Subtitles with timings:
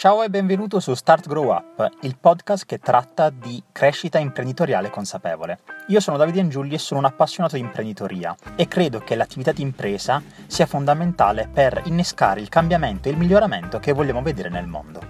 [0.00, 5.58] Ciao e benvenuto su Start Grow Up, il podcast che tratta di crescita imprenditoriale consapevole.
[5.88, 9.60] Io sono Davide Angiulli e sono un appassionato di imprenditoria e credo che l'attività di
[9.60, 15.00] impresa sia fondamentale per innescare il cambiamento e il miglioramento che vogliamo vedere nel mondo.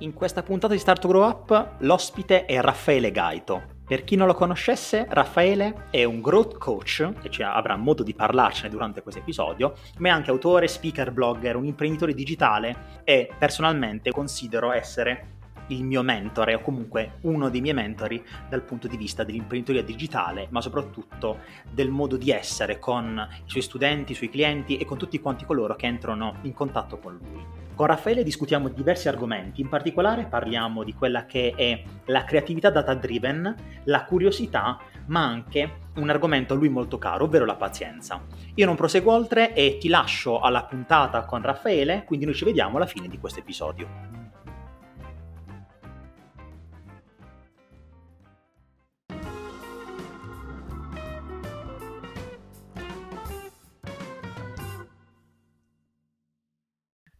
[0.00, 4.34] In questa puntata di Start Grow Up l'ospite è Raffaele Gaito, per chi non lo
[4.34, 9.72] conoscesse, Raffaele è un growth coach, e cioè avrà modo di parlarcene durante questo episodio,
[9.96, 15.37] ma è anche autore, speaker, blogger, un imprenditore digitale e personalmente considero essere
[15.68, 20.48] il mio mentore o comunque uno dei miei mentori dal punto di vista dell'imprenditoria digitale,
[20.50, 21.38] ma soprattutto
[21.70, 25.44] del modo di essere con i suoi studenti, i suoi clienti e con tutti quanti
[25.44, 27.66] coloro che entrano in contatto con lui.
[27.78, 32.92] Con Raffaele discutiamo diversi argomenti, in particolare parliamo di quella che è la creatività data
[32.94, 33.54] driven,
[33.84, 38.20] la curiosità, ma anche un argomento a lui molto caro, ovvero la pazienza.
[38.54, 42.78] Io non proseguo oltre e ti lascio alla puntata con Raffaele, quindi noi ci vediamo
[42.78, 44.17] alla fine di questo episodio.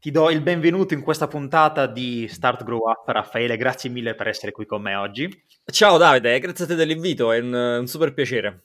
[0.08, 3.58] Ti do il benvenuto in questa puntata di Start Grow Up, Raffaele.
[3.58, 5.28] Grazie mille per essere qui con me oggi.
[5.70, 8.62] Ciao Davide, grazie a te dell'invito, è un, un super piacere.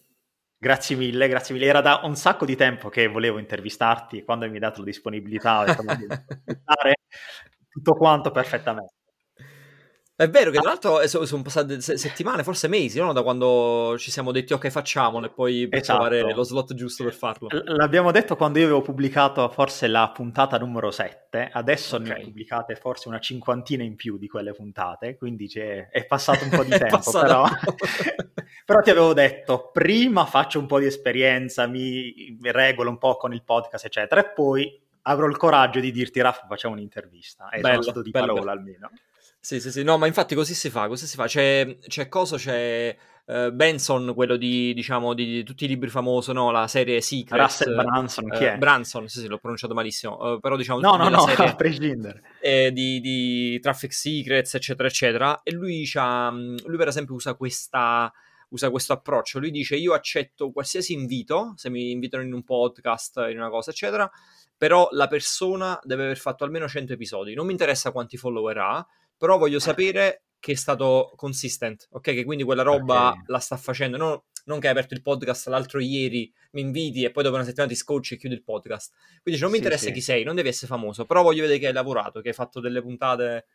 [0.58, 1.66] Grazie mille, grazie mille.
[1.66, 5.59] Era da un sacco di tempo che volevo intervistarti, quando mi hai dato la disponibilità,
[5.59, 5.83] ho detto,
[7.67, 8.92] tutto quanto perfettamente.
[10.16, 13.14] È vero che tra l'altro eh, sono passate settimane, forse mesi, no?
[13.14, 16.08] da quando ci siamo detti ok facciamolo e poi per esatto.
[16.08, 17.47] trovare lo slot giusto per farlo.
[17.66, 22.08] L'abbiamo detto quando io avevo pubblicato forse la puntata numero 7, adesso okay.
[22.08, 26.52] ne ho pubblicate forse una cinquantina in più di quelle puntate, quindi è passato un
[26.52, 27.45] po' di tempo, però...
[28.66, 33.33] però ti avevo detto prima faccio un po' di esperienza, mi regolo un po' con
[33.33, 38.01] il podcast eccetera e poi avrò il coraggio di dirti Raff facciamo un'intervista e bello,
[38.01, 38.51] di bello, parola bello.
[38.51, 38.91] almeno.
[39.39, 41.25] Sì, sì, sì, no, ma infatti così si fa, così si fa.
[41.25, 46.31] C'è, c'è Coso, c'è uh, Benson, quello di, diciamo, di, di, tutti i libri famosi,
[46.31, 46.49] no?
[46.49, 47.42] La serie Secret.
[47.42, 48.58] Russell Branson, chi è?
[48.58, 50.80] Branson, sì, sì, l'ho pronunciato malissimo, uh, però diciamo...
[50.80, 52.21] No, no, no, serie, a prescindere.
[52.39, 55.86] Eh, di, di Traffic Secrets, eccetera, eccetera, e lui,
[56.65, 58.09] lui per esempio usa questa
[58.53, 59.39] usa questo approccio.
[59.39, 63.71] Lui dice: Io accetto qualsiasi invito, se mi invitano in un podcast, in una cosa,
[63.71, 64.09] eccetera.
[64.63, 67.33] Però la persona deve aver fatto almeno 100 episodi.
[67.33, 68.87] Non mi interessa quanti follower ha,
[69.17, 72.01] però voglio sapere che è stato consistent, ok?
[72.01, 73.23] Che quindi quella roba okay.
[73.25, 77.11] la sta facendo, no, non che hai aperto il podcast l'altro ieri, mi inviti e
[77.11, 78.93] poi dopo una settimana ti scocci e chiudi il podcast.
[79.21, 79.91] Quindi cioè, non mi sì, interessa sì.
[79.91, 82.61] chi sei, non devi essere famoso, però voglio vedere che hai lavorato, che hai fatto
[82.61, 83.47] delle puntate...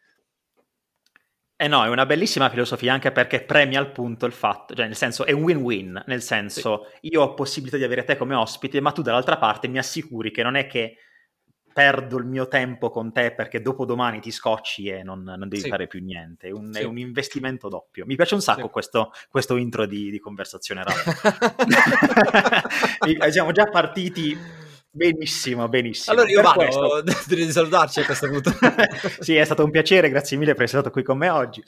[1.60, 4.94] Eh no, è una bellissima filosofia anche perché premia al punto il fatto, cioè nel
[4.94, 7.08] senso è un win-win, nel senso sì.
[7.10, 10.44] io ho possibilità di avere te come ospite, ma tu dall'altra parte mi assicuri che
[10.44, 10.98] non è che
[11.72, 15.62] perdo il mio tempo con te perché dopo domani ti scocci e non, non devi
[15.62, 15.68] sì.
[15.68, 16.46] fare più niente.
[16.46, 16.80] È un, sì.
[16.80, 18.06] è un, investimento doppio.
[18.06, 20.84] Mi piace un sacco questo, questo, intro di, di conversazione
[23.30, 24.38] Siamo già partiti
[24.90, 26.16] benissimo, benissimo.
[26.16, 28.50] Allora io per vado, devi salutarci a questo punto.
[29.20, 31.62] sì, è stato un piacere, grazie mille per essere stato qui con me oggi.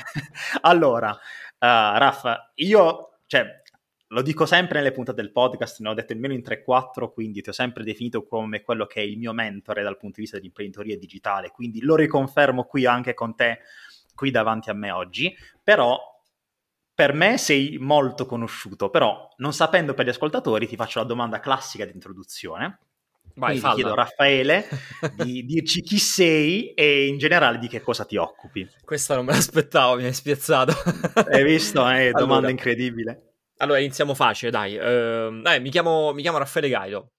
[0.62, 1.16] allora, uh,
[1.58, 3.62] Raffa, io, cioè,
[4.08, 7.48] lo dico sempre nelle puntate del podcast, ne ho detto almeno in 3-4, quindi ti
[7.48, 10.96] ho sempre definito come quello che è il mio mentore dal punto di vista dell'imprenditoria
[10.96, 13.58] digitale, quindi lo riconfermo qui anche con te,
[14.14, 16.13] qui davanti a me oggi, però
[16.94, 21.40] per me sei molto conosciuto, però non sapendo per gli ascoltatori ti faccio la domanda
[21.40, 22.78] classica di introduzione.
[23.36, 24.68] Vai, ti chiedo Raffaele
[25.16, 28.68] di dirci chi sei e in generale di che cosa ti occupi.
[28.84, 30.72] Questa non me l'aspettavo, mi hai spiazzato.
[31.28, 31.88] Hai visto?
[31.88, 33.32] Eh, domanda allora, incredibile.
[33.56, 34.76] Allora, iniziamo facile, dai.
[34.76, 37.10] Dai mi, chiamo, mi, chiamo, Raffaele Gaido.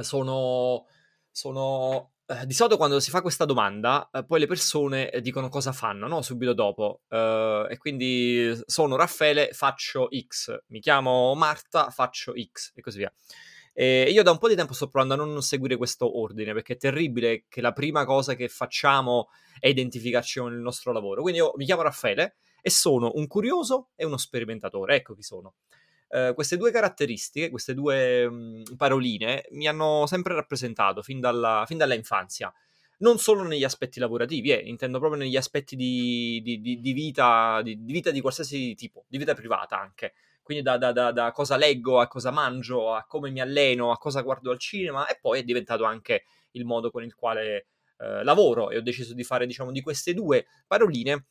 [0.00, 0.86] Sono,
[1.32, 5.72] sono uh, di solito quando si fa questa domanda, uh, poi le persone dicono cosa
[5.72, 6.22] fanno, no?
[6.22, 7.02] Subito dopo.
[7.10, 10.62] e quindi sono Raffaele, faccio X.
[10.68, 13.12] Mi chiamo Marta, faccio X e così via.
[13.72, 16.74] E io da un po' di tempo sto provando a non seguire questo ordine perché
[16.74, 21.22] è terribile che la prima cosa che facciamo è identificarci con il nostro lavoro.
[21.22, 24.96] Quindi io mi chiamo Raffaele e sono un curioso e uno sperimentatore.
[24.96, 25.54] Ecco chi sono.
[26.10, 31.78] Uh, queste due caratteristiche, queste due um, paroline mi hanno sempre rappresentato fin dalla, fin
[31.78, 32.52] dalla infanzia.
[32.98, 37.62] Non solo negli aspetti lavorativi, eh, intendo proprio negli aspetti di, di, di, di vita,
[37.62, 40.14] di, vita di qualsiasi tipo, di vita privata anche.
[40.42, 43.96] Quindi da, da, da, da, cosa leggo, a cosa mangio, a come mi alleno, a
[43.96, 47.66] cosa guardo al cinema e poi è diventato anche il modo con il quale
[47.98, 51.26] eh, lavoro e ho deciso di fare, diciamo, di queste due paroline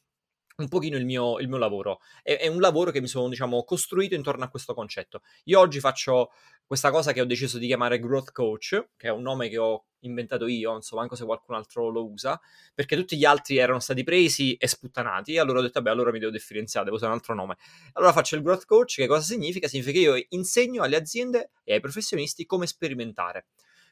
[0.61, 1.99] un pochino il mio, il mio lavoro.
[2.21, 5.21] È, è, un lavoro che mi sono, diciamo, costruito intorno a questo concetto.
[5.45, 6.31] Io oggi faccio
[6.65, 9.85] questa cosa che ho deciso di chiamare Growth Coach, che è un nome che ho
[10.01, 12.39] inventato io, insomma, anche se qualcun altro lo usa,
[12.73, 16.11] perché tutti gli altri erano stati presi e sputtanati, e allora ho detto, vabbè, allora
[16.11, 17.57] mi devo differenziare, devo usare un altro nome.
[17.93, 19.67] Allora faccio il Growth Coach, che cosa significa?
[19.67, 23.47] Significa che io insegno alle aziende e ai professionisti come sperimentare.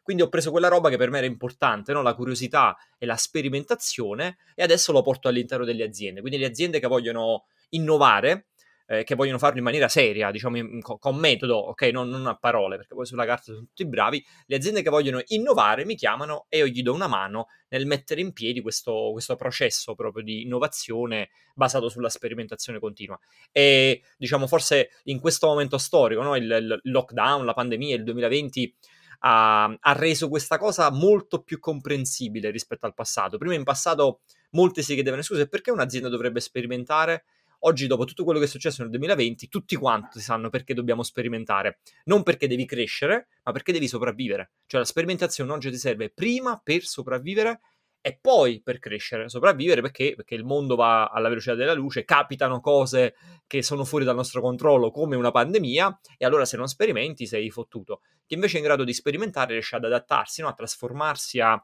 [0.07, 2.01] Quindi ho preso quella roba che per me era importante, no?
[2.01, 6.21] la curiosità e la sperimentazione, e adesso lo porto all'interno delle aziende.
[6.21, 8.45] Quindi le aziende che vogliono innovare,
[8.85, 12.37] eh, che vogliono farlo in maniera seria, diciamo in, con, metodo, ok, non, non, a
[12.37, 16.45] parole, perché poi sulla carta sono tutti bravi, le aziende che vogliono innovare mi chiamano
[16.47, 20.43] e io gli do una mano nel mettere in piedi questo, questo processo proprio di
[20.43, 23.19] innovazione basato sulla sperimentazione continua.
[23.51, 26.37] E diciamo forse in questo momento storico, no?
[26.37, 28.73] il, il lockdown, la pandemia, il 2020
[29.19, 33.37] ha, ha, reso questa cosa molto più comprensibile rispetto al passato.
[33.37, 34.21] Prima in passato
[34.51, 37.25] molte si chiedevano scusa perché un'azienda dovrebbe sperimentare?
[37.61, 41.79] Oggi, dopo tutto quello che è successo nel 2020, tutti quanti sanno perché dobbiamo sperimentare.
[42.05, 44.51] Non perché devi crescere, ma perché devi sopravvivere.
[44.67, 47.61] Cioè la sperimentazione oggi ti serve prima per sopravvivere
[48.07, 52.61] e poi per crescere, sopravvivere perché, perché, il mondo va alla velocità della luce, capitano
[52.61, 53.15] cose
[53.45, 57.51] che sono fuori dal nostro controllo come una pandemia e allora se non sperimenti sei
[57.51, 57.99] fottuto.
[58.25, 60.47] Chi invece è in grado di sperimentare riesce ad adattarsi, no?
[60.47, 61.61] a trasformarsi a,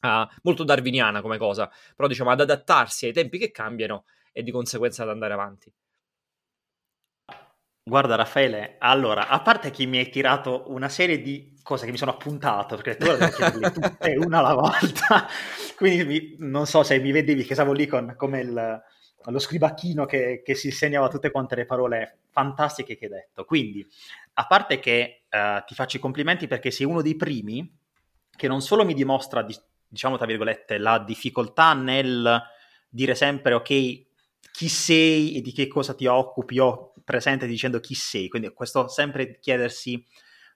[0.00, 4.50] a, molto darwiniana come cosa, però diciamo ad adattarsi ai tempi che cambiano e di
[4.50, 5.72] conseguenza ad andare avanti.
[7.88, 11.96] Guarda Raffaele, allora, a parte che mi hai tirato una serie di cose che mi
[11.96, 15.26] sono appuntato, perché tu devi chiederle tutte una alla volta,
[15.74, 18.82] quindi mi, non so se mi vedevi che stavo lì con come il,
[19.24, 23.46] lo scribacchino che, che, si segnava tutte quante le parole fantastiche che hai detto.
[23.46, 23.86] Quindi,
[24.34, 27.74] a parte che uh, ti faccio i complimenti perché sei uno dei primi
[28.36, 29.46] che non solo mi dimostra,
[29.88, 32.38] diciamo tra virgolette, la difficoltà nel
[32.86, 34.06] dire sempre ok,
[34.52, 38.88] chi sei e di che cosa ti occupi, io presente dicendo chi sei, quindi questo
[38.88, 40.04] sempre chiedersi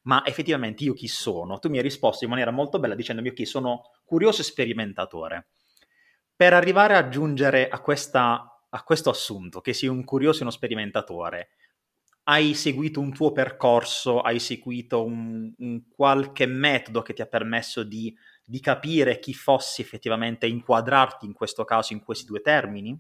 [0.03, 1.59] ma effettivamente io chi sono?
[1.59, 5.47] Tu mi hai risposto in maniera molto bella dicendomi ok, sono curioso e sperimentatore.
[6.35, 10.51] Per arrivare a giungere a, questa, a questo assunto, che sei un curioso e uno
[10.51, 11.51] sperimentatore,
[12.25, 17.85] hai seguito un tuo percorso, hai seguito un, un qualche metodo che ti ha permesso
[17.85, 18.13] di,
[18.45, 22.99] di capire chi fossi effettivamente, inquadrarti in questo caso in questi due termini?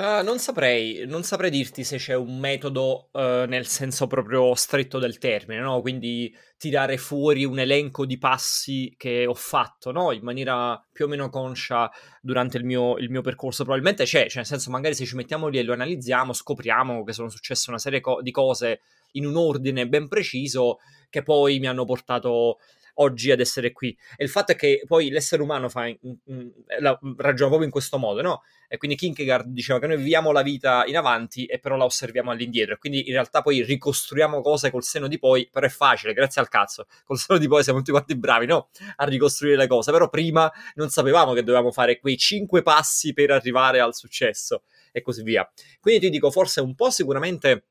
[0.00, 4.98] Uh, non saprei, non saprei dirti se c'è un metodo uh, nel senso proprio stretto
[4.98, 5.82] del termine, no?
[5.82, 10.12] Quindi tirare fuori un elenco di passi che ho fatto, no?
[10.12, 11.90] In maniera più o meno conscia
[12.22, 13.62] durante il mio, il mio percorso.
[13.62, 17.12] Probabilmente c'è, cioè nel senso magari se ci mettiamo lì e lo analizziamo, scopriamo che
[17.12, 18.80] sono successe una serie co- di cose
[19.12, 20.78] in un ordine ben preciso
[21.10, 22.56] che poi mi hanno portato
[23.00, 23.96] oggi ad essere qui.
[24.16, 27.70] E il fatto è che poi l'essere umano fa in, in, la, ragiona proprio in
[27.70, 28.42] questo modo, no?
[28.68, 32.30] E quindi Kierkegaard diceva che noi viviamo la vita in avanti e però la osserviamo
[32.30, 32.74] all'indietro.
[32.74, 36.40] E quindi in realtà poi ricostruiamo cose col seno di poi, però è facile, grazie
[36.40, 36.86] al cazzo.
[37.04, 38.68] Col seno di poi siamo tutti quanti bravi, no?
[38.96, 39.90] A ricostruire le cose.
[39.90, 44.62] Però prima non sapevamo che dovevamo fare quei cinque passi per arrivare al successo
[44.92, 45.50] e così via.
[45.80, 47.64] Quindi ti dico, forse un po' sicuramente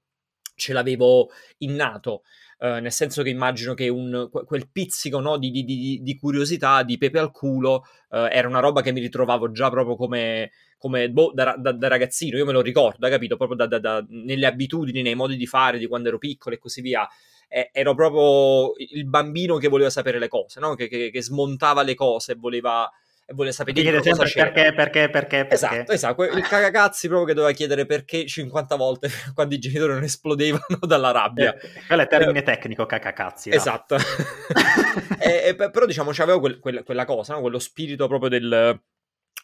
[0.59, 2.23] ce l'avevo innato.
[2.59, 6.97] Uh, nel senso che immagino che un, quel pizzico no, di, di, di, curiosità, di
[6.97, 11.31] pepe al culo, uh, era una roba che mi ritrovavo già proprio come, come boh,
[11.33, 13.37] da, da, da, ragazzino, io me lo ricordo, capito?
[13.37, 17.07] Proprio da, nelle abitudini, nei modi di fare di quando ero piccolo e così via.
[17.47, 20.75] Ero proprio il bambino che voleva sapere le cose, no?
[20.75, 22.87] che, che, che smontava le cose e voleva
[23.29, 24.49] e vuole sapere di cosa c'era.
[24.49, 25.53] Perché, perché, perché, perché.
[25.53, 26.23] Esatto, esatto.
[26.23, 31.11] Il cagacazzi proprio che doveva chiedere perché 50 volte quando i genitori non esplodevano dalla
[31.11, 31.53] rabbia.
[31.53, 33.51] Eh, quello è termine eh, tecnico, cacacazzi.
[33.51, 33.97] Esatto.
[35.19, 37.41] e, e, però diciamo, c'avevo quel, quel, quella cosa, no?
[37.41, 38.81] quello spirito proprio del,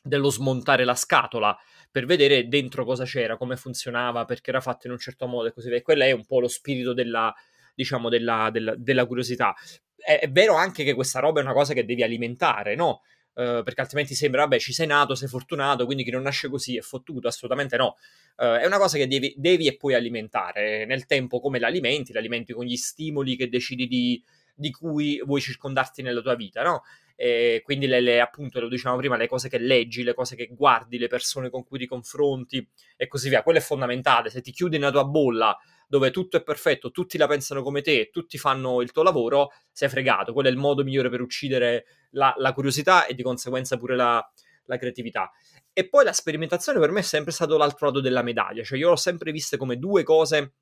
[0.01, 1.55] dello smontare la scatola
[1.91, 5.53] per vedere dentro cosa c'era, come funzionava, perché era fatto in un certo modo e
[5.53, 5.81] così via.
[5.83, 7.31] Quello è un po' lo spirito della,
[7.75, 9.53] diciamo, della, della, della curiosità.
[9.95, 13.01] È, è, vero anche che questa roba è una cosa che devi alimentare, no?
[13.35, 16.77] Uh, perché altrimenti sembra, vabbè, ci sei nato, sei fortunato, quindi chi non nasce così
[16.77, 17.97] è fottuto, assolutamente no.
[18.37, 22.53] Uh, è una cosa che devi, devi, e puoi alimentare nel tempo come l'alimenti, l'alimenti
[22.53, 24.23] con gli stimoli che decidi di,
[24.55, 26.83] di cui vuoi circondarti nella tua vita, no?
[27.17, 30.49] E quindi le, le, appunto, lo dicevamo prima, le cose che leggi, le cose che
[30.51, 32.65] guardi, le persone con cui ti confronti
[32.95, 34.29] e così via, quello è fondamentale.
[34.29, 38.09] Se ti chiudi nella tua bolla dove tutto è perfetto, tutti la pensano come te,
[38.11, 40.33] tutti fanno il tuo lavoro, sei fregato.
[40.33, 44.31] Quello è il modo migliore per uccidere la, la curiosità e di conseguenza pure la,
[44.65, 45.31] la creatività.
[45.73, 48.89] E poi la sperimentazione per me è sempre stato l'altro lato della medaglia, cioè io
[48.89, 50.53] l'ho sempre viste come due cose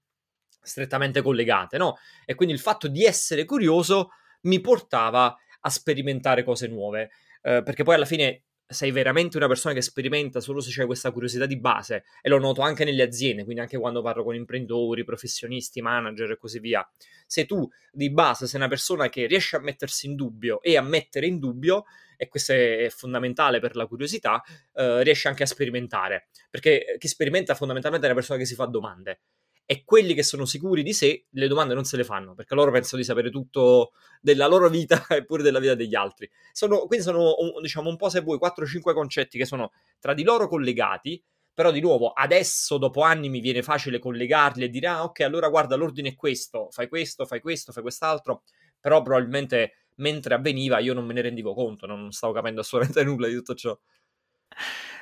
[0.62, 1.98] strettamente collegate, no?
[2.26, 4.10] E quindi il fatto di essere curioso
[4.42, 7.12] mi portava a sperimentare cose nuove,
[7.42, 11.12] eh, perché poi alla fine sei veramente una persona che sperimenta solo se c'è questa
[11.12, 15.04] curiosità di base, e lo noto anche nelle aziende, quindi anche quando parlo con imprenditori,
[15.04, 16.88] professionisti, manager e così via,
[17.26, 20.82] se tu di base sei una persona che riesce a mettersi in dubbio e a
[20.82, 21.86] mettere in dubbio,
[22.18, 24.42] e questo è fondamentale per la curiosità,
[24.74, 28.66] eh, riesce anche a sperimentare, perché chi sperimenta fondamentalmente è una persona che si fa
[28.66, 29.22] domande
[29.66, 32.72] e quelli che sono sicuri di sé le domande non se le fanno perché loro
[32.72, 36.30] pensano di sapere tutto della loro vita e pure della vita degli altri.
[36.52, 40.48] Sono, quindi sono diciamo un po' se vuoi 4-5 concetti che sono tra di loro
[40.48, 41.22] collegati,
[41.54, 45.50] però di nuovo adesso dopo anni mi viene facile collegarli e dire ah ok allora
[45.50, 48.44] guarda l'ordine è questo, fai questo, fai questo, fai quest'altro,
[48.80, 53.28] però probabilmente mentre avveniva io non me ne rendevo conto, non stavo capendo assolutamente nulla
[53.28, 53.78] di tutto ciò.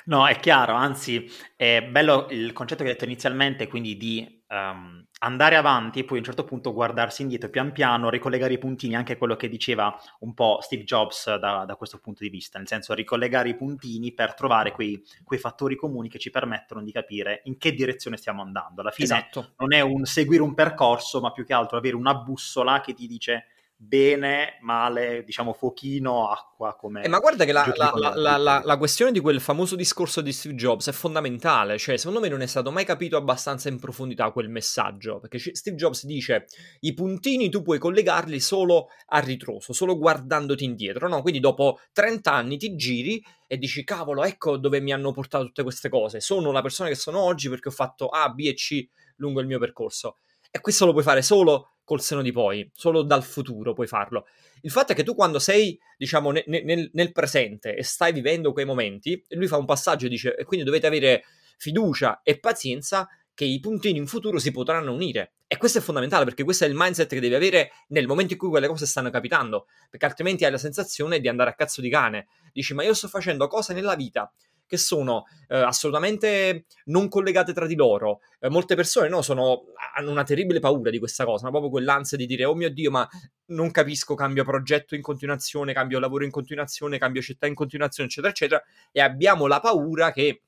[0.06, 5.04] No, è chiaro, anzi è bello il concetto che hai detto inizialmente, quindi di um,
[5.20, 8.96] andare avanti e poi a un certo punto guardarsi indietro pian piano, ricollegare i puntini,
[8.96, 12.68] anche quello che diceva un po' Steve Jobs da, da questo punto di vista, nel
[12.68, 17.42] senso ricollegare i puntini per trovare quei, quei, fattori comuni che ci permettono di capire
[17.46, 18.82] in che direzione stiamo andando.
[18.82, 19.54] Alla fine esatto.
[19.58, 23.08] non è un seguire un percorso, ma più che altro avere una bussola che ti
[23.08, 23.46] dice
[23.84, 27.02] bene, male, diciamo fuochino, acqua come...
[27.02, 30.54] Eh, ma guarda che la, la, la, la, questione di quel famoso discorso di Steve
[30.54, 34.50] Jobs è fondamentale, cioè secondo me non è stato mai capito abbastanza in profondità quel
[34.50, 36.46] messaggio, perché Steve Jobs dice
[36.82, 41.24] i puntini tu puoi collegarli solo a ritroso, solo guardandoti indietro, no?
[41.24, 45.64] Quindi dopo 30 anni ti giri e dici cavolo, ecco dove mi hanno portato tutte
[45.64, 48.88] queste cose, sono la persona che sono oggi perché ho fatto A, B e C
[49.16, 50.18] lungo il mio percorso.
[50.52, 54.26] E questo lo puoi fare solo col seno di poi, solo dal futuro puoi farlo.
[54.62, 58.54] Il fatto è che tu quando sei, diciamo, ne, nel, nel, presente e stai vivendo
[58.54, 61.26] quei momenti, lui fa un passaggio e dice, e quindi dovete avere
[61.58, 65.34] fiducia e pazienza che i puntini in futuro si potranno unire.
[65.48, 68.40] E questo è fondamentale perché questo è il mindset che devi avere nel momento in
[68.40, 71.90] cui quelle cose stanno capitando, perché altrimenti hai la sensazione di andare a cazzo di
[71.90, 72.28] cane.
[72.54, 74.32] Dici, ma io sto facendo cose nella vita
[74.72, 78.22] che sono eh, assolutamente non collegate tra di loro.
[78.40, 79.66] Eh, molte persone no, sono,
[79.98, 82.90] hanno una terribile paura di questa cosa, ma proprio quell'ansia di dire, oh mio Dio,
[82.90, 83.06] ma
[83.48, 88.32] non capisco, cambio progetto in continuazione, cambio lavoro in continuazione, cambio città in continuazione, eccetera,
[88.32, 88.64] eccetera,
[88.94, 90.44] e abbiamo la paura che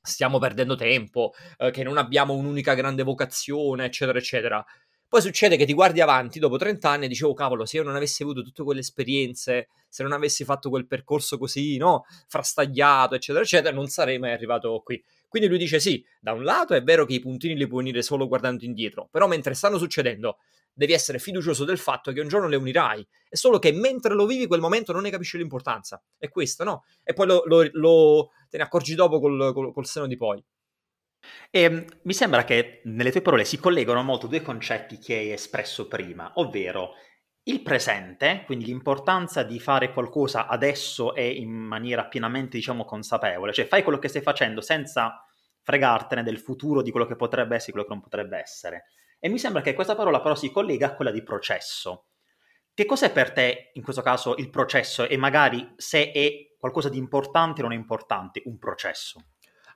[0.00, 4.64] stiamo perdendo tempo, eh, che non abbiamo un'unica grande vocazione, eccetera, eccetera.
[5.10, 7.82] Poi succede che ti guardi avanti dopo 30 anni e dici, oh cavolo, se io
[7.82, 13.14] non avessi avuto tutte quelle esperienze, se non avessi fatto quel percorso così, no, frastagliato,
[13.14, 15.02] eccetera, eccetera, non sarei mai arrivato qui.
[15.26, 18.02] Quindi lui dice sì, da un lato è vero che i puntini li puoi unire
[18.02, 20.36] solo guardando indietro, però mentre stanno succedendo
[20.74, 24.26] devi essere fiducioso del fatto che un giorno le unirai, è solo che mentre lo
[24.26, 26.84] vivi quel momento non ne capisci l'importanza, è questo, no?
[27.02, 30.44] E poi lo, lo, lo te ne accorgi dopo col, col, col seno di poi.
[31.50, 35.32] E ehm, mi sembra che nelle tue parole si collegano molto due concetti che hai
[35.32, 36.94] espresso prima, ovvero
[37.44, 43.66] il presente, quindi l'importanza di fare qualcosa adesso e in maniera pienamente, diciamo, consapevole, cioè
[43.66, 45.24] fai quello che stai facendo senza
[45.62, 48.84] fregartene del futuro, di quello che potrebbe essere, quello che non potrebbe essere.
[49.18, 52.08] E mi sembra che questa parola però si collega a quella di processo.
[52.74, 56.98] Che cos'è per te, in questo caso, il processo e magari se è qualcosa di
[56.98, 59.20] importante o non è importante un processo?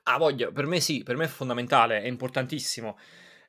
[0.05, 2.97] Ah, voglio, per me sì, per me è fondamentale, è importantissimo.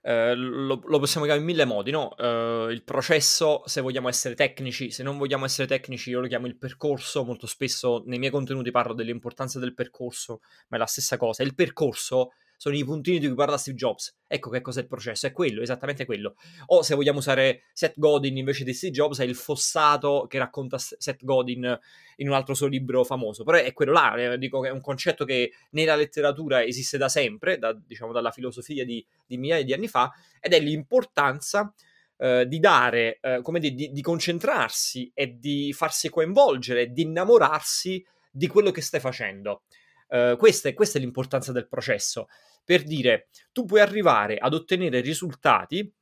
[0.02, 2.16] Eh, lo, lo, possiamo chiamare in mille modi, no?
[2.16, 6.46] Eh, il processo, se vogliamo essere tecnici, se non vogliamo essere tecnici, io lo chiamo
[6.46, 7.24] il percorso.
[7.24, 11.42] Molto spesso nei miei contenuti parlo dell'importanza del percorso, ma è la stessa cosa.
[11.42, 14.16] Il percorso sono i puntini di cui parla Steve Jobs.
[14.26, 16.34] Ecco che cos'è il processo, è quello, esattamente quello.
[16.66, 20.78] O se vogliamo usare Seth Godin invece di Steve Jobs, è il fossato che racconta
[20.78, 21.78] Seth Godin
[22.16, 23.44] in un altro suo libro famoso.
[23.44, 27.08] Però è quello là, eh, dico che è un concetto che nella letteratura esiste da
[27.08, 31.72] sempre, da, diciamo dalla filosofia di, di migliaia di anni fa, ed è l'importanza
[32.16, 38.06] Uh, di dare, uh, come dire, di, di, concentrarsi e di farsi coinvolgere, di innamorarsi
[38.30, 39.62] di quello che stai facendo.
[40.14, 42.28] Uh, questa, è, questa, è, l'importanza del processo.
[42.64, 45.92] Per dire tu puoi arrivare ad ottenere risultati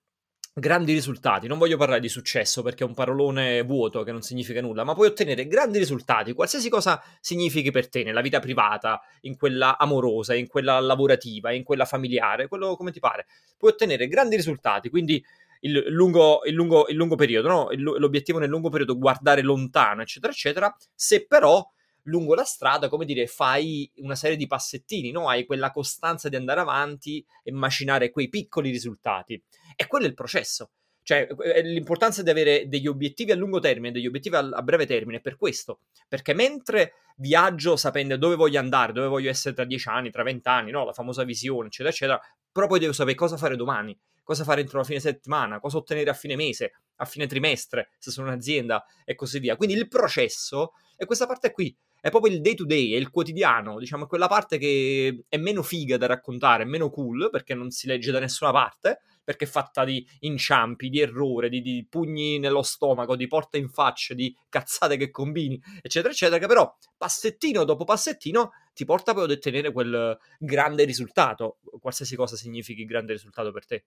[0.55, 4.61] grandi risultati, non voglio parlare di successo perché è un parolone vuoto che non significa
[4.61, 9.37] nulla, ma puoi ottenere grandi risultati, qualsiasi cosa significhi per te nella vita privata, in
[9.37, 13.27] quella amorosa, in quella lavorativa, in quella familiare, quello come ti pare,
[13.57, 15.25] puoi ottenere grandi risultati, quindi
[15.61, 17.69] il lungo, il lungo, il lungo periodo, no?
[17.71, 21.67] l'obiettivo nel lungo periodo, guardare lontano, eccetera, eccetera, se però
[22.05, 25.29] lungo la strada, come dire, fai una serie di passettini, no?
[25.29, 29.41] Hai quella costanza di andare avanti e macinare quei piccoli risultati.
[29.77, 30.71] E quello è il processo.
[31.05, 31.27] Cioè,
[31.65, 35.37] l'importanza di avere degli obiettivi a lungo termine, degli obiettivi a, breve termine, è per
[35.37, 35.81] questo.
[36.09, 40.71] Perché mentre viaggio sapendo dove voglio andare, dove voglio essere tra dieci anni, tra vent'anni,
[40.71, 40.85] no?
[40.85, 44.79] La famosa visione, eccetera, eccetera, però poi devo sapere cosa fare domani, cosa fare entro
[44.79, 49.17] la fine settimana, cosa ottenere a fine mese, a fine trimestre, se sono un'azienda e
[49.17, 49.57] così via.
[49.57, 53.11] Quindi il processo è questa parte qui è proprio il day to day, è il
[53.11, 57.87] quotidiano, diciamo, quella parte che è meno figa da raccontare, meno cool perché non si
[57.87, 62.63] legge da nessuna parte, perché è fatta di inciampi, di errore, di, di pugni nello
[62.63, 67.85] stomaco, di porte in faccia, di cazzate che combini, eccetera, eccetera, che però passettino dopo
[67.85, 73.65] passettino ti porta poi ad ottenere quel grande risultato, qualsiasi cosa significhi grande risultato per
[73.65, 73.85] te.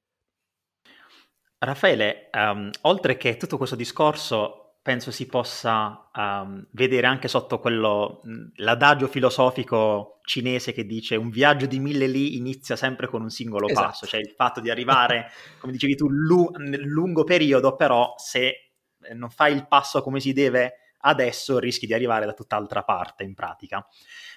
[1.57, 8.21] Raffaele, um, oltre che tutto questo discorso penso si possa um, vedere anche sotto quello,
[8.57, 13.67] l'adagio filosofico cinese che dice un viaggio di mille lì inizia sempre con un singolo
[13.67, 13.87] esatto.
[13.87, 18.73] passo, cioè il fatto di arrivare, come dicevi tu, lu- nel lungo periodo, però se
[19.15, 23.33] non fai il passo come si deve adesso rischi di arrivare da tutt'altra parte in
[23.33, 23.83] pratica.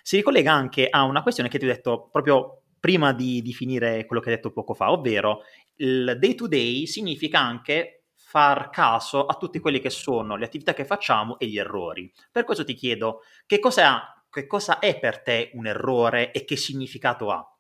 [0.01, 4.07] Si ricollega anche a una questione che ti ho detto proprio prima di, di finire
[4.07, 5.43] quello che hai detto poco fa, ovvero
[5.77, 7.98] il day to day significa anche
[8.29, 12.13] far caso a tutte quelle che sono le attività che facciamo e gli errori.
[12.31, 16.55] Per questo ti chiedo che cosa, che cosa è per te un errore e che
[16.55, 17.57] significato ha?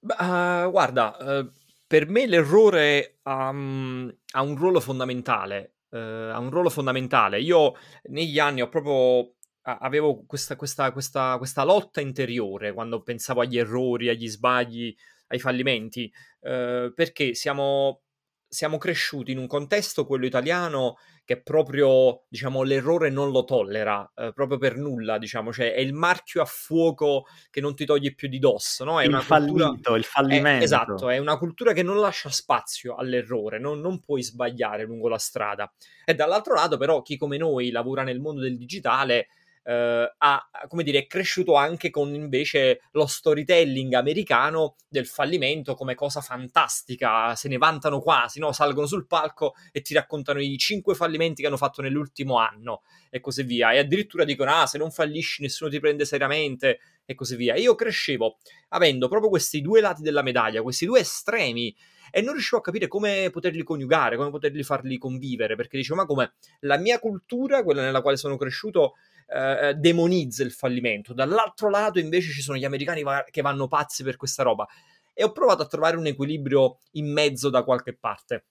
[0.00, 1.52] Uh, guarda, uh,
[1.86, 5.74] per me l'errore um, ha un ruolo fondamentale.
[5.90, 5.98] Uh,
[6.32, 7.38] ha un ruolo fondamentale.
[7.38, 13.58] Io negli anni ho proprio avevo questa, questa, questa, questa, lotta interiore quando pensavo agli
[13.58, 14.92] errori, agli sbagli,
[15.28, 18.00] ai fallimenti, perché siamo
[18.52, 24.32] siamo cresciuti in un contesto, quello italiano, che proprio, diciamo, l'errore non lo tollera, eh,
[24.34, 28.28] proprio per nulla, diciamo, cioè è il marchio a fuoco che non ti toglie più
[28.28, 29.00] di dosso, no?
[29.00, 29.96] È il fallito, cultura...
[29.96, 30.60] il fallimento.
[30.60, 35.08] È, esatto, è una cultura che non lascia spazio all'errore, non, non puoi sbagliare lungo
[35.08, 35.72] la strada.
[36.04, 39.28] E dall'altro lato, però, chi come noi lavora nel mondo del digitale
[39.64, 45.94] eh, ha, come dire, è cresciuto anche con invece lo storytelling americano del fallimento come
[45.94, 48.52] cosa fantastica, se ne vantano quasi, no?
[48.52, 53.20] salgono sul palco e ti raccontano i cinque fallimenti che hanno fatto nell'ultimo anno e
[53.20, 57.36] così via, e addirittura dicono, ah, se non fallisci nessuno ti prende seriamente e così
[57.36, 57.56] via.
[57.56, 58.38] Io crescevo
[58.70, 61.74] avendo proprio questi due lati della medaglia, questi due estremi
[62.10, 66.06] e non riuscivo a capire come poterli coniugare, come poterli farli convivere, perché dicevo, ma
[66.06, 68.94] come la mia cultura, quella nella quale sono cresciuto,
[69.34, 71.14] eh, eh, demonizza il fallimento.
[71.14, 74.66] Dall'altro lato invece ci sono gli americani va- che vanno pazzi per questa roba.
[75.14, 78.46] E ho provato a trovare un equilibrio in mezzo da qualche parte.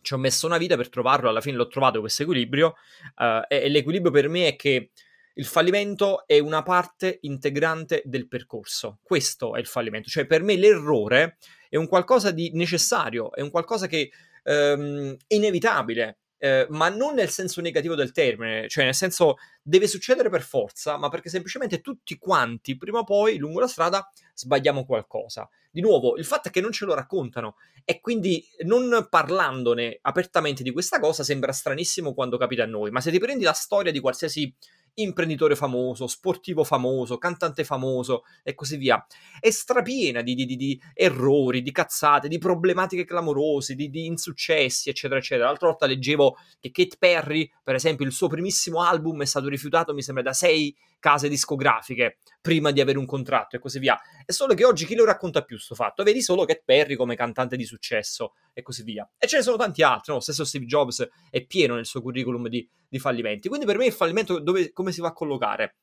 [0.00, 2.74] Ci ho messo una vita per trovarlo, alla fine l'ho trovato questo equilibrio.
[3.16, 4.90] Uh, e, e l'equilibrio per me è che
[5.34, 9.00] il fallimento è una parte integrante del percorso.
[9.02, 10.08] Questo è il fallimento.
[10.08, 11.36] Cioè, per me l'errore
[11.68, 14.10] è un qualcosa di necessario, è un qualcosa che
[14.44, 16.18] um, è inevitabile.
[16.38, 20.96] Eh, ma non nel senso negativo del termine, cioè nel senso deve succedere per forza,
[20.96, 25.48] ma perché semplicemente tutti quanti, prima o poi, lungo la strada, sbagliamo qualcosa.
[25.70, 30.62] Di nuovo, il fatto è che non ce lo raccontano e quindi non parlandone apertamente
[30.62, 33.92] di questa cosa sembra stranissimo quando capita a noi, ma se ti prendi la storia
[33.92, 34.54] di qualsiasi
[34.96, 39.04] imprenditore famoso, sportivo famoso, cantante famoso e così via.
[39.40, 45.18] È strapiena di, di, di, errori, di cazzate, di problematiche clamorose, di, di, insuccessi, eccetera,
[45.18, 45.48] eccetera.
[45.48, 49.94] L'altra volta leggevo che Kate Perry, per esempio, il suo primissimo album è stato rifiutato,
[49.94, 53.98] mi sembra, da sei case discografiche prima di avere un contratto e così via.
[54.24, 56.02] È solo che oggi chi lo racconta più sto fatto?
[56.02, 59.08] Vedi solo Cat Perry come cantante di successo e così via.
[59.18, 60.20] E ce ne sono tanti altri, no?
[60.20, 63.48] Stesso Steve Jobs è pieno nel suo curriculum di, di fallimenti.
[63.48, 65.76] Quindi per me il fallimento dove, come si va a collocare?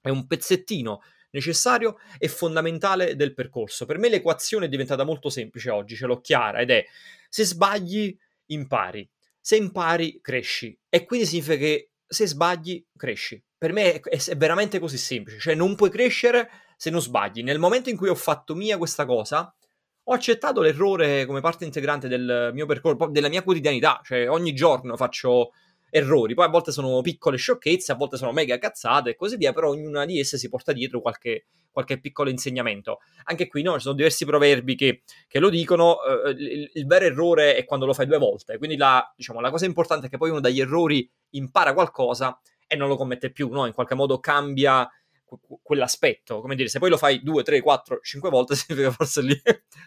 [0.00, 3.86] È un pezzettino necessario e fondamentale del percorso.
[3.86, 6.84] Per me l'equazione è diventata molto semplice oggi, ce l'ho chiara ed è
[7.28, 9.08] se sbagli impari,
[9.40, 14.78] se impari cresci e quindi significa che se sbagli cresci per me è, è, veramente
[14.78, 17.42] così semplice, cioè non puoi crescere se non sbagli.
[17.42, 19.54] Nel momento in cui ho fatto mia questa cosa,
[20.02, 24.98] ho accettato l'errore come parte integrante del mio percorso, della mia quotidianità, cioè ogni giorno
[24.98, 25.52] faccio
[25.94, 29.52] errori, poi a volte sono piccole sciocchezze, a volte sono mega cazzate e così via,
[29.52, 32.98] però ognuna di esse si porta dietro qualche, qualche piccolo insegnamento.
[33.26, 37.04] Anche qui no, ci sono diversi proverbi che, che lo dicono, eh, il, il, vero
[37.04, 40.16] errore è quando lo fai due volte, quindi la, diciamo, la cosa importante è che
[40.16, 43.66] poi uno dagli errori impara qualcosa e non lo commette più, no?
[43.66, 44.90] In qualche modo cambia
[45.62, 49.40] quell'aspetto, come dire, se poi lo fai due, tre, quattro, cinque volte, significa forse lì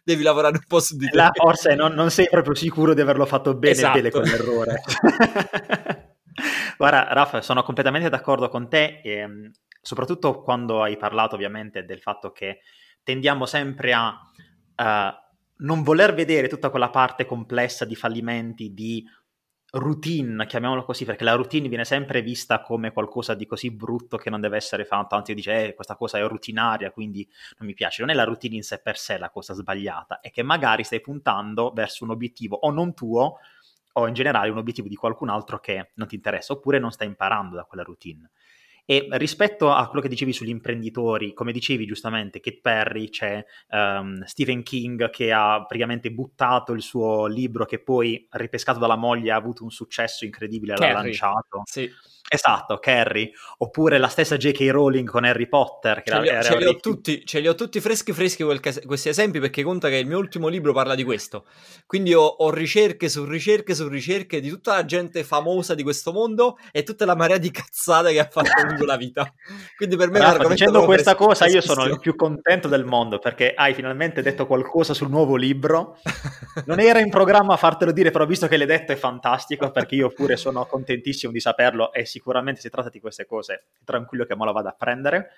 [0.04, 1.15] devi lavorare un po' su di te.
[1.15, 3.96] Là forse non, non, sei proprio sicuro di averlo fatto bene, esatto.
[3.96, 4.82] bene quell'errore.
[6.78, 12.32] Guarda, Raffa, sono completamente d'accordo con te, ehm, soprattutto quando hai parlato ovviamente del fatto
[12.32, 12.60] che
[13.02, 15.26] tendiamo sempre a uh,
[15.60, 19.04] non voler vedere tutta quella parte complessa di fallimenti, di
[19.72, 24.30] routine, chiamiamolo così, perché la routine viene sempre vista come qualcosa di così brutto che
[24.30, 28.02] non deve essere fatto, anzi dice eh, questa cosa è routinaria, quindi non mi piace.
[28.02, 31.02] Non è la routine in sé per sé la cosa sbagliata, è che magari stai
[31.02, 33.40] puntando verso un obiettivo o non tuo
[33.99, 37.07] o in generale un obiettivo di qualcun altro che non ti interessa, oppure non stai
[37.07, 38.29] imparando da quella routine.
[38.89, 44.23] E rispetto a quello che dicevi sugli imprenditori, come dicevi giustamente, Kate Perry, c'è um,
[44.23, 49.36] Stephen King che ha praticamente buttato il suo libro che poi, ripescato dalla moglie, ha
[49.36, 51.63] avuto un successo incredibile, l'ha lanciato.
[51.65, 51.91] Sì.
[52.30, 54.69] Esatto, Carrie, oppure la stessa J.K.
[54.69, 56.04] Rowling con Harry Potter.
[56.04, 59.39] Che ce, li, ce, li ho tutti, ce li ho tutti freschi freschi questi esempi
[59.39, 61.45] perché conta che il mio ultimo libro parla di questo.
[61.86, 66.12] Quindi ho, ho, ricerche su ricerche su ricerche di tutta la gente famosa di questo
[66.12, 69.34] mondo e tutta la marea di cazzate che ha fatto lungo la vita.
[69.76, 73.54] Quindi per me Rafa, dicendo questa cosa io sono il più contento del mondo perché
[73.54, 75.98] hai finalmente detto qualcosa sul nuovo libro.
[76.66, 79.96] Non era in programma a fartelo dire, però visto che l'hai detto è fantastico perché
[79.96, 84.36] io pure sono contentissimo di saperlo e sicuramente si tratta di queste cose, tranquillo che
[84.36, 85.30] me la vado a prendere,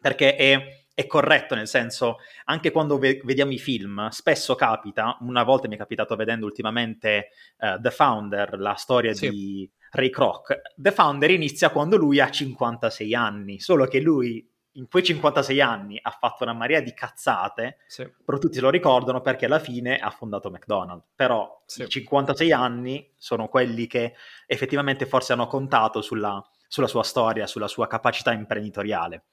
[0.00, 5.42] perché è, è corretto, nel senso, anche quando ve- vediamo i film, spesso capita, una
[5.42, 9.28] volta mi è capitato vedendo ultimamente uh, The Founder, la storia sì.
[9.28, 14.88] di Ray Kroc, The Founder inizia quando lui ha 56 anni, solo che lui in
[14.88, 18.06] quei 56 anni ha fatto una marea di cazzate, sì.
[18.24, 21.06] però tutti se lo ricordano perché alla fine ha fondato McDonald's.
[21.14, 21.82] Però sì.
[21.82, 24.14] i 56 anni sono quelli che
[24.46, 29.24] effettivamente forse hanno contato sulla, sulla sua storia, sulla sua capacità imprenditoriale.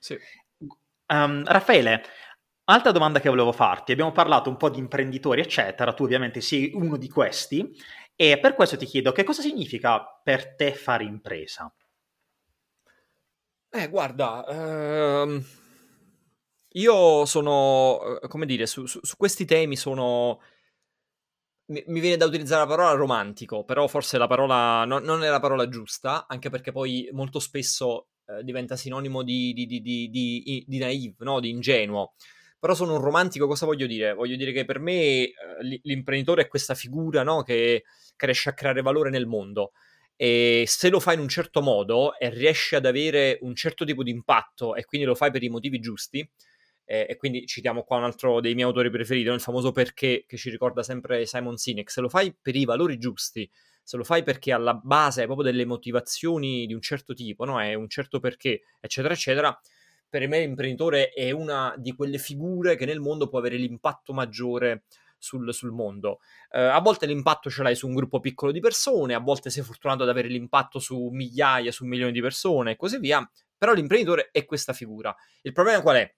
[0.00, 0.18] Sì.
[1.06, 2.02] Um, Raffaele,
[2.64, 3.92] altra domanda che volevo farti.
[3.92, 5.92] Abbiamo parlato un po' di imprenditori, eccetera.
[5.92, 7.72] Tu ovviamente sei uno di questi.
[8.22, 11.74] E per questo ti chiedo che cosa significa per te fare impresa?
[13.70, 15.42] Eh, guarda, ehm,
[16.72, 20.38] io sono, eh, come dire, su, su, su questi temi sono...
[21.68, 25.40] Mi, viene da utilizzare la parola romantico, però forse la parola no, non è la
[25.40, 30.78] parola giusta, anche perché poi molto spesso eh, diventa sinonimo di, di, di, di, di
[30.78, 31.40] naive, no?
[31.40, 32.12] di ingenuo.
[32.60, 34.12] Però sono un romantico, cosa voglio dire?
[34.12, 35.32] Voglio dire che per me eh,
[35.82, 37.42] l'imprenditore è questa figura no?
[37.42, 39.72] che, che riesce a creare valore nel mondo
[40.22, 44.02] e se lo fai in un certo modo e riesci ad avere un certo tipo
[44.02, 46.30] di impatto e quindi lo fai per i motivi giusti,
[46.84, 50.50] e quindi citiamo qua un altro dei miei autori preferiti, il famoso perché che ci
[50.50, 53.48] ricorda sempre Simon Sinek, se lo fai per i valori giusti,
[53.82, 57.58] se lo fai perché alla base hai proprio delle motivazioni di un certo tipo, no?
[57.58, 59.60] è un certo perché, eccetera, eccetera,
[60.10, 64.82] per me l'imprenditore è una di quelle figure che nel mondo può avere l'impatto maggiore
[65.16, 66.18] sul, sul mondo.
[66.50, 69.62] Eh, a volte l'impatto ce l'hai su un gruppo piccolo di persone, a volte sei
[69.62, 74.30] fortunato ad avere l'impatto su migliaia, su milioni di persone e così via, però l'imprenditore
[74.32, 75.14] è questa figura.
[75.42, 76.14] Il problema qual è?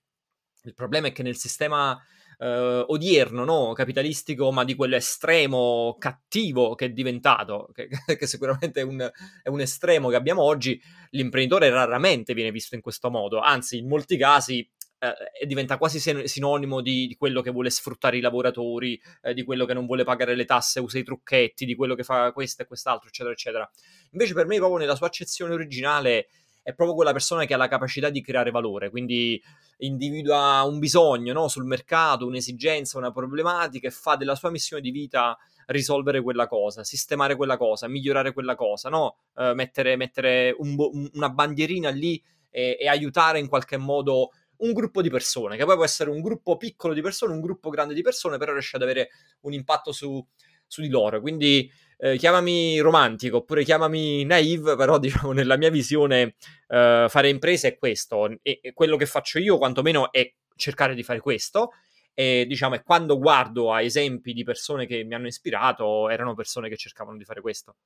[0.65, 2.01] Il problema è che nel sistema
[2.43, 3.73] Uh, odierno, no?
[3.73, 9.09] capitalistico, ma di quello estremo cattivo che è diventato, che, che sicuramente è un,
[9.45, 13.87] è un, estremo che abbiamo oggi, l'imprenditore raramente viene visto in questo modo, anzi in
[13.87, 14.69] molti casi
[15.03, 19.65] eh, diventa quasi sinonimo di, di, quello che vuole sfruttare i lavoratori, eh, di quello
[19.65, 22.67] che non vuole pagare le tasse, usa i trucchetti, di quello che fa questo e
[22.67, 23.71] quest'altro, eccetera, eccetera.
[24.13, 26.29] Invece per me, proprio nella sua accezione originale,
[26.63, 29.43] è proprio quella persona che ha la capacità di creare valore, quindi
[29.79, 31.49] individua un bisogno no?
[31.49, 36.85] sul mercato, un'esigenza, una problematica e fa della sua missione di vita risolvere quella cosa,
[36.85, 39.17] sistemare quella cosa, migliorare quella cosa, no?
[39.35, 44.73] uh, mettere, mettere un bo- una bandierina lì e, e aiutare in qualche modo un
[44.73, 47.95] gruppo di persone, che poi può essere un gruppo piccolo di persone, un gruppo grande
[47.95, 50.25] di persone, però riesce ad avere un impatto su,
[50.67, 51.21] su di loro.
[51.21, 51.69] Quindi
[52.03, 56.35] eh, chiamami romantico oppure chiamami naive, però diciamo nella mia visione
[56.67, 61.05] eh, fare imprese è questo e, e, quello che faccio io quantomeno è cercare di
[61.05, 61.71] fare questo
[62.13, 66.69] e diciamo e quando guardo a esempi di persone che mi hanno ispirato erano persone
[66.69, 67.77] che cercavano di fare questo.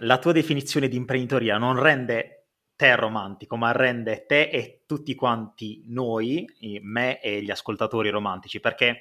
[0.00, 5.82] La tua definizione di imprenditoria non rende te romantico, ma rende te e tutti quanti
[5.88, 6.46] noi,
[6.82, 9.00] me e gli ascoltatori romantici, perché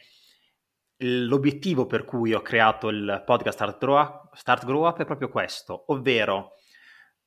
[0.97, 5.29] l'obiettivo per cui ho creato il podcast Start Grow Up, Start Grow Up è proprio
[5.29, 6.53] questo, ovvero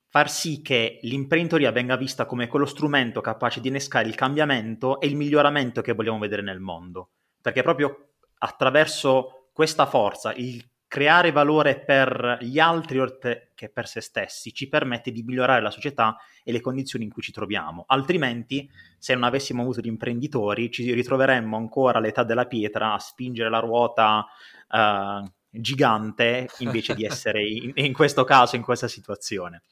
[0.08, 5.06] far sì che l'imprenditoria venga vista come quello strumento capace di innescare il cambiamento e
[5.06, 7.10] il miglioramento che vogliamo vedere nel mondo,
[7.42, 14.00] perché proprio attraverso questa forza, il creare valore per gli altri oltre che per se
[14.00, 17.84] stessi ci permette di migliorare la società e le condizioni in cui ci troviamo.
[17.86, 23.50] Altrimenti, se non avessimo avuto gli imprenditori, ci ritroveremmo ancora all'età della pietra a spingere
[23.50, 24.26] la ruota
[24.70, 29.62] uh, gigante invece di essere in, in, questo caso, in questa situazione.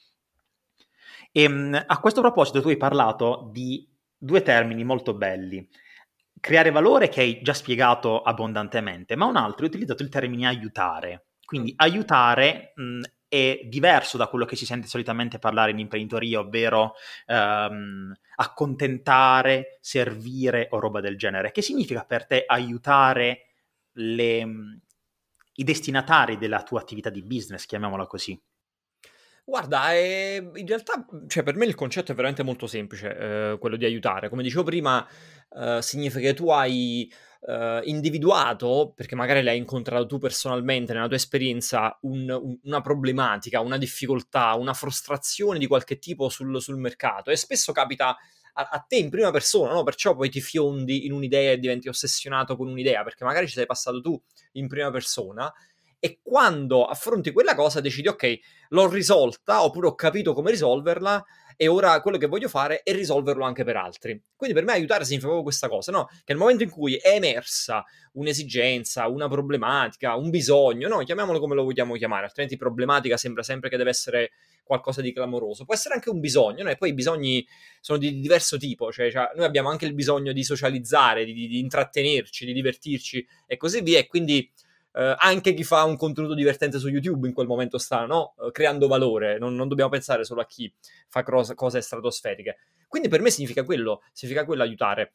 [1.32, 5.66] E, ehm, a questo proposito, tu hai parlato di due termini molto belli
[6.40, 11.26] creare valore che hai già spiegato abbondantemente, ma un altro hai utilizzato il termine aiutare.
[11.44, 16.94] Quindi aiutare mh, è diverso da quello che si sente solitamente parlare in imprenditoria, ovvero
[17.26, 21.52] um, accontentare, servire o roba del genere.
[21.52, 23.46] Che significa per te aiutare
[23.92, 24.46] le,
[25.54, 28.40] i destinatari della tua attività di business, chiamiamola così?
[29.48, 33.76] Guarda, eh, in realtà, cioè, per me il concetto è veramente molto semplice, eh, quello
[33.76, 34.28] di aiutare.
[34.28, 35.06] Come dicevo prima,
[35.50, 37.10] eh, significa che tu hai
[37.46, 43.60] eh, individuato, perché magari l'hai incontrato tu personalmente nella tua esperienza, un, un, una problematica,
[43.60, 47.30] una difficoltà, una frustrazione di qualche tipo sul, sul mercato.
[47.30, 48.16] E spesso capita
[48.54, 49.82] a, a, te in prima persona, no?
[49.82, 53.66] Perciò poi ti fiondi in un'idea e diventi ossessionato con un'idea, perché magari ci sei
[53.66, 54.20] passato tu
[54.52, 55.52] in prima persona
[55.98, 61.24] e quando affronti quella cosa decidi ok, l'ho risolta oppure ho capito come risolverla
[61.56, 64.20] e ora quello che voglio fare è risolverlo anche per altri.
[64.36, 66.06] Quindi per me aiutare significa proprio questa cosa, no?
[66.06, 70.98] Che nel momento in cui è emersa un'esigenza, una problematica, un bisogno, no?
[70.98, 74.30] Chiamiamolo come lo vogliamo chiamare, altrimenti problematica sembra sempre che deve essere
[74.62, 75.64] qualcosa di clamoroso.
[75.64, 76.70] Può essere anche un bisogno, no?
[76.70, 77.46] E poi i bisogni
[77.80, 81.58] sono di diverso tipo, cioè, cioè noi abbiamo anche il bisogno di socializzare, di, di,
[81.58, 84.50] intrattenerci, di divertirci e così via, e quindi
[84.96, 88.34] eh, anche chi fa un contenuto divertente su YouTube in quel momento sta no?
[88.40, 90.72] eh, creando valore, non, non, dobbiamo pensare solo a chi
[91.08, 92.56] fa cose, cose stratosferiche.
[92.88, 95.14] Quindi per me significa quello, significa quello aiutare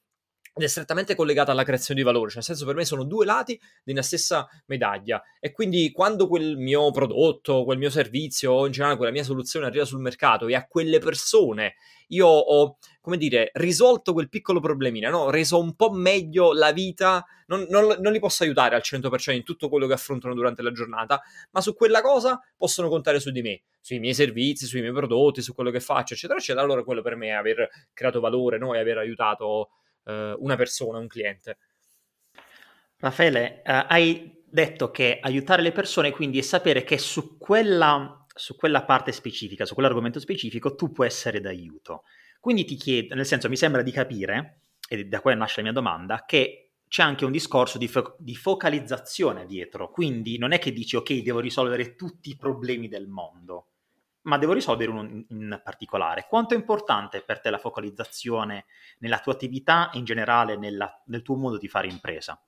[0.54, 3.26] ed è strettamente collegata alla creazione di valore, cioè nel senso per me sono due
[3.26, 8.66] lati di una stessa medaglia e quindi quando quel mio prodotto, quel mio servizio o
[8.66, 11.76] in generale quella mia soluzione arriva sul mercato e a quelle persone
[12.12, 15.30] io ho, come dire, risolto quel piccolo problemino, no?
[15.30, 19.44] reso un po' meglio la vita, non, non, non li posso aiutare al 100% in
[19.44, 23.42] tutto quello che affrontano durante la giornata, ma su quella cosa possono contare su di
[23.42, 26.66] me, sui miei servizi, sui miei prodotti, su quello che faccio, eccetera, eccetera.
[26.66, 28.74] Allora quello per me è aver creato valore no?
[28.74, 29.70] e aver aiutato
[30.06, 31.58] eh, una persona, un cliente.
[32.98, 38.56] Raffaele, eh, hai detto che aiutare le persone quindi è sapere che su quella, su
[38.56, 42.04] quella parte specifica, su quell'argomento specifico, tu puoi essere d'aiuto.
[42.40, 45.72] Quindi ti chiedo, nel senso mi sembra di capire, e da qua nasce la mia
[45.72, 50.74] domanda, che c'è anche un discorso di, fo- di, focalizzazione dietro, quindi non è che
[50.74, 53.68] dici ok, devo risolvere tutti i problemi del mondo,
[54.24, 56.26] ma devo risolvere uno in particolare.
[56.28, 58.66] Quanto è importante per te la focalizzazione
[59.00, 62.40] nella tua attività e in generale nella, nel tuo modo di fare impresa?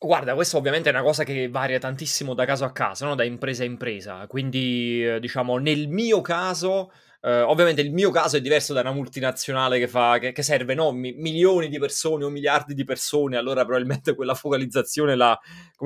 [0.00, 3.14] Guarda, questo ovviamente è una cosa che varia tantissimo da caso a caso, no?
[3.16, 4.26] da impresa a impresa.
[4.28, 8.92] Quindi, eh, diciamo, nel mio caso, eh, ovviamente il mio caso è diverso da una
[8.92, 10.92] multinazionale che, fa, che, che serve no?
[10.92, 15.36] Mi, milioni di persone o miliardi di persone, allora probabilmente quella focalizzazione l'ha,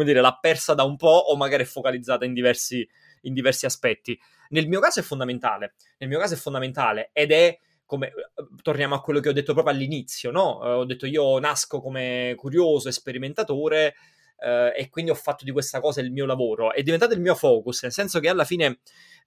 [0.05, 2.87] dire, l'ha persa da un po' o magari è focalizzata in diversi,
[3.23, 4.19] in diversi aspetti.
[4.53, 8.15] Nel mio caso è fondamentale, nel mio caso è fondamentale ed è come eh,
[8.63, 10.61] torniamo a quello che ho detto proprio all'inizio, no?
[10.61, 13.95] Uh, ho detto io nasco come curioso sperimentatore
[14.39, 17.35] uh, e quindi ho fatto di questa cosa il mio lavoro, è diventato il mio
[17.35, 18.79] focus, nel senso che alla fine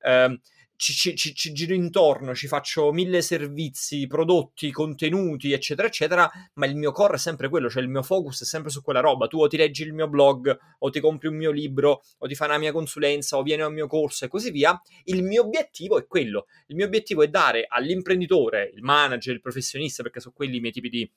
[0.02, 0.40] uh,
[0.78, 6.66] ci, ci, ci, ci, giro intorno, ci faccio mille servizi, prodotti, contenuti, eccetera, eccetera, ma
[6.66, 9.28] il mio core è sempre quello, cioè il mio focus è sempre su quella roba.
[9.28, 12.36] Tu o ti leggi il mio blog, o ti compri un mio libro, o ti
[12.36, 14.80] fai una mia consulenza, o vieni a un mio corso e così via.
[15.06, 16.46] Il mio obiettivo è quello.
[16.68, 20.74] Il mio obiettivo è dare all'imprenditore, il manager, il professionista, perché sono quelli i miei
[20.74, 21.10] tipi di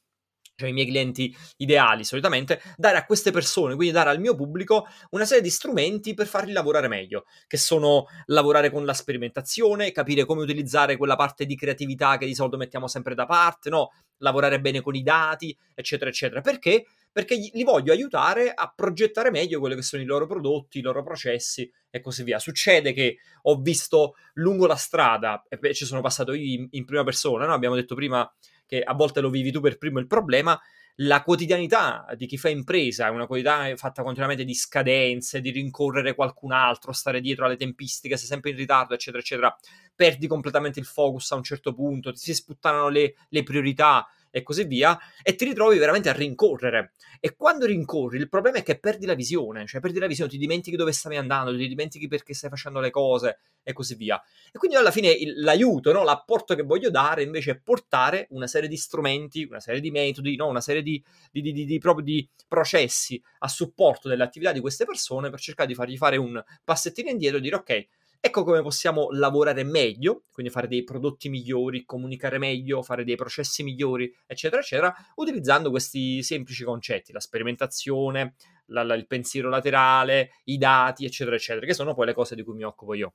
[0.59, 4.89] cioè i miei clienti ideali solitamente, dare a queste persone, quindi dare al mio pubblico
[5.11, 10.25] una serie di strumenti per farli lavorare meglio, che sono lavorare con la sperimentazione, capire
[10.25, 13.93] come utilizzare quella parte di creatività che di solito mettiamo sempre da parte, no?
[14.19, 16.41] lavorare bene con i dati, eccetera, eccetera.
[16.41, 16.87] Perché?
[17.13, 21.05] Perché li voglio aiutare a progettare meglio quelli che sono i loro prodotti, i loro
[21.05, 22.41] processi e così via.
[22.41, 27.47] Succede che ho visto lungo la strada, e ci sono passato io in, prima persona,
[27.47, 27.55] no?
[27.55, 28.29] abbiamo detto prima
[28.69, 30.61] che a volte lo vivi tu per primo il problema,
[31.01, 36.15] la quotidianità di chi fa impresa è una quotidianità fatta continuamente di scadenze, di rincorrere
[36.15, 39.57] qualcun altro, stare dietro alle tempistiche, sei sempre in ritardo, eccetera, eccetera.
[39.95, 44.43] Perdi completamente il focus a un certo punto, ti si sputtanano le, le priorità e
[44.43, 46.93] così via, e ti ritrovi veramente a rincorrere.
[47.21, 50.39] E quando rincorri, il problema è che perdi la visione, cioè perdi la visione, ti
[50.39, 54.21] dimentichi dove stavi andando, ti dimentichi perché stai facendo le cose e così via.
[54.53, 56.05] E quindi alla fine il, l'aiuto, no?
[56.05, 60.37] l'apporto che voglio dare invece è portare una serie di strumenti, una serie di metodi,
[60.37, 60.47] no?
[60.47, 65.69] una serie di, di, di, di, processi a supporto dell'attività di queste persone per cercare
[65.69, 67.87] di fargli fare un passettino indietro e dire ok,
[68.21, 73.63] Ecco come possiamo lavorare meglio, quindi fare dei prodotti migliori, comunicare meglio, fare dei processi
[73.63, 78.35] migliori, eccetera, eccetera, utilizzando questi semplici concetti, la sperimentazione,
[78.67, 82.43] la, la, il pensiero laterale, i dati, eccetera, eccetera, che sono poi le cose di
[82.43, 83.15] cui mi occupo io.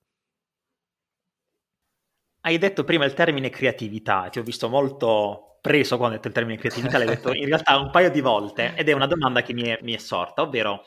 [2.45, 6.33] Hai detto prima il termine creatività, ti ho visto molto preso quando hai detto il
[6.33, 9.53] termine creatività, l'hai detto in realtà un paio di volte ed è una domanda che
[9.53, 10.85] mi è, mi è sorta, ovvero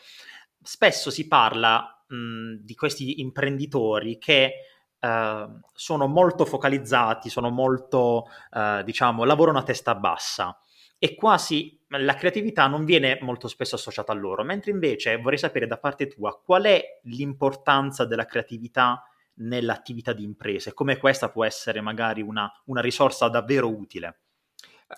[0.62, 4.52] spesso si parla mh, di questi imprenditori che
[5.00, 10.58] uh, sono molto focalizzati, sono molto, uh, diciamo, lavorano a testa bassa.
[10.98, 15.66] E quasi la creatività non viene molto spesso associata a loro, mentre invece vorrei sapere
[15.66, 19.02] da parte tua qual è l'importanza della creatività
[19.38, 24.20] nell'attività di impresa e come questa può essere magari una, una risorsa davvero utile.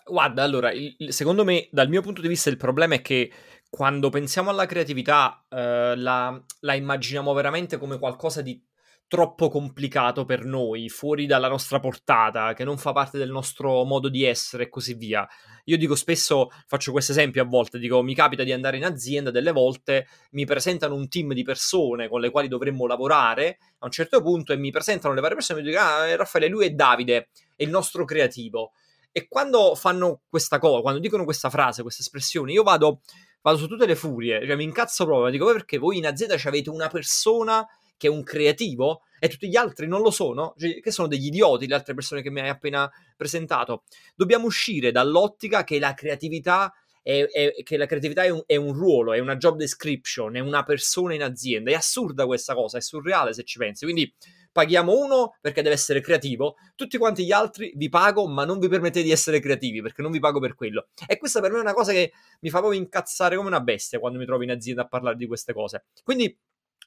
[0.04, 3.32] Guarda, allora, il, secondo me, dal mio punto di vista, il problema è che
[3.70, 8.61] quando pensiamo alla creatività eh, la, la, immaginiamo veramente come qualcosa di
[9.09, 14.11] troppo complicato per noi, fuori dalla nostra portata, che non fa parte del nostro modo
[14.11, 15.26] di essere e così via.
[15.64, 19.31] Io dico spesso, faccio questo esempio a volte, dico mi capita di andare in azienda,
[19.31, 23.90] delle volte mi presentano un team di persone con le quali dovremmo lavorare a un
[23.90, 26.70] certo punto e mi presentano le varie persone e mi dicono ah, Raffaele, lui è
[26.70, 28.72] Davide, è il nostro creativo.
[29.11, 33.00] E quando fanno questa cosa, quando dicono questa frase, questa espressione, io vado,
[33.48, 36.70] vado su tutte le furie, cioè mi incazzo proprio, dico perché voi in azienda avete
[36.70, 40.90] una persona che è un creativo e tutti gli altri non lo sono, cioè, che
[40.90, 43.82] sono degli idioti le altre persone che mi hai appena presentato.
[44.14, 48.72] Dobbiamo uscire dall'ottica che la creatività è, è, che la creatività è un, è un,
[48.72, 51.70] ruolo, è una job description, è una persona in azienda.
[51.70, 53.84] È assurda questa cosa, è surreale se ci pensi.
[53.84, 54.12] Quindi
[54.50, 58.68] paghiamo uno perché deve essere creativo, tutti quanti gli altri vi pago, ma non vi
[58.68, 60.88] permettete di essere creativi perché non vi pago per quello.
[61.06, 63.98] E questa per me è una cosa che mi fa proprio incazzare come una bestia
[63.98, 65.87] quando mi trovo in azienda a parlare di queste cose.
[66.02, 66.37] Quindi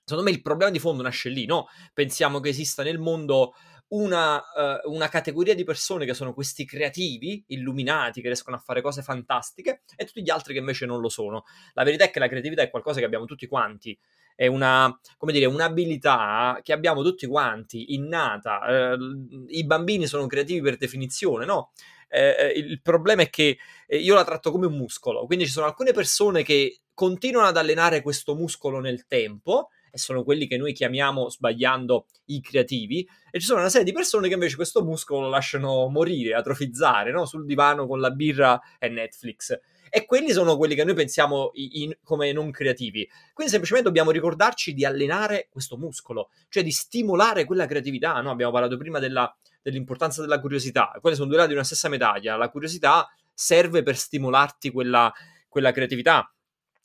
[0.04, 1.67] Secondo me il problema di fondo nasce lì, no?
[1.93, 3.54] Pensiamo che esista nel mondo
[3.89, 8.82] una, uh, una, categoria di persone che sono questi creativi, illuminati, che riescono a fare
[8.82, 11.43] cose fantastiche, e tutti gli altri che invece non lo sono.
[11.74, 13.97] La verità è che la creatività è qualcosa che abbiamo tutti quanti,
[14.41, 18.95] è una, come dire, un'abilità che abbiamo tutti quanti, innata.
[18.95, 21.73] Uh, I bambini sono creativi per definizione, no?
[22.10, 25.91] Uh, il problema è che io la tratto come un muscolo, quindi ci sono alcune
[25.91, 31.30] persone che continuano ad allenare questo muscolo nel tempo, e sono quelli che noi chiamiamo,
[31.30, 35.30] sbagliando, i creativi, e ci sono una serie di persone che invece questo muscolo lo
[35.30, 37.27] lasciano morire, atrofizzare, no?
[37.27, 39.60] sul divano con la birra e Netflix.
[39.93, 43.06] E quelli sono quelli che noi pensiamo in, come non creativi.
[43.34, 48.19] Quindi semplicemente dobbiamo ricordarci di allenare questo muscolo, cioè di stimolare quella creatività.
[48.21, 48.32] No?
[48.32, 49.30] Abbiamo parlato prima della,
[49.62, 50.97] dell'importanza della curiosità.
[51.01, 52.38] Quelle sono due lati di una stessa medaglia.
[52.38, 55.12] La curiosità serve per stimolarti quella,
[55.49, 56.34] quella creatività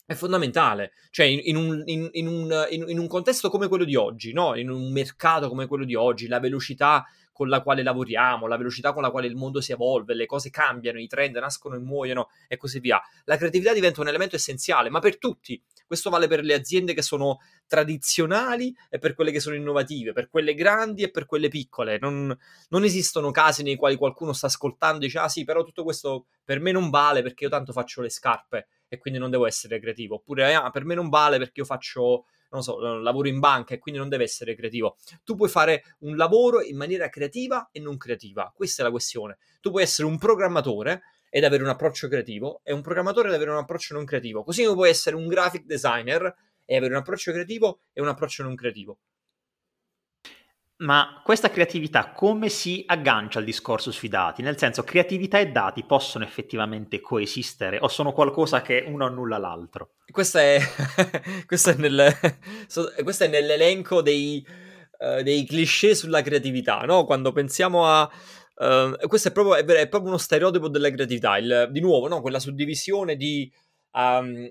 [0.05, 0.93] è fondamentale.
[1.11, 4.57] Cioè, in, in, un, in, in, un, un, contesto come quello di oggi, no?
[4.57, 7.05] in un mercato come quello di oggi, la velocità
[7.37, 10.49] con la quale lavoriamo, la velocità con la quale il mondo si evolve, le cose
[10.49, 12.99] cambiano, i trend nascono e muoiono e così via.
[13.25, 15.63] La creatività diventa un elemento essenziale, ma per tutti.
[15.87, 20.31] Questo vale per le aziende che sono tradizionali e per quelle che sono innovative, per
[20.31, 21.99] quelle grandi e per quelle piccole.
[22.01, 22.35] Non,
[22.71, 26.29] non esistono casi nei quali qualcuno sta ascoltando e dice: Ah, sì, però tutto questo
[26.43, 29.79] per me non vale perché io tanto faccio le scarpe e quindi non devo essere
[29.79, 30.15] creativo.
[30.15, 33.79] Oppure ah, per me non vale perché io faccio, non so, lavoro in banca e
[33.79, 34.97] quindi non deve essere creativo.
[35.25, 38.53] Tu puoi fare un lavoro in maniera creativa e non creativa.
[38.55, 39.39] Questa è la questione.
[39.61, 43.51] Tu puoi essere un programmatore ed avere un approccio creativo e un programmatore ed avere
[43.51, 44.43] un approccio non creativo.
[44.43, 48.43] Così come puoi essere un graphic designer e avere un approccio creativo e un approccio
[48.43, 48.99] non creativo.
[50.79, 54.43] Ma questa creatività come si aggancia al discorso sui dati?
[54.43, 59.96] Nel senso, creatività e dati possono effettivamente coesistere o sono qualcosa che uno annulla l'altro?
[60.11, 60.59] Questo è,
[61.47, 62.17] questo è, nel,
[63.03, 64.47] questo è nell'elenco dei,
[64.99, 67.05] uh, dei, cliché sulla creatività, no?
[67.05, 68.11] Quando pensiamo a...
[68.59, 72.21] Uh, questo è proprio, è, è proprio, uno stereotipo della creatività, il, di nuovo, no?
[72.21, 73.53] quella suddivisione di...
[73.93, 74.49] Um,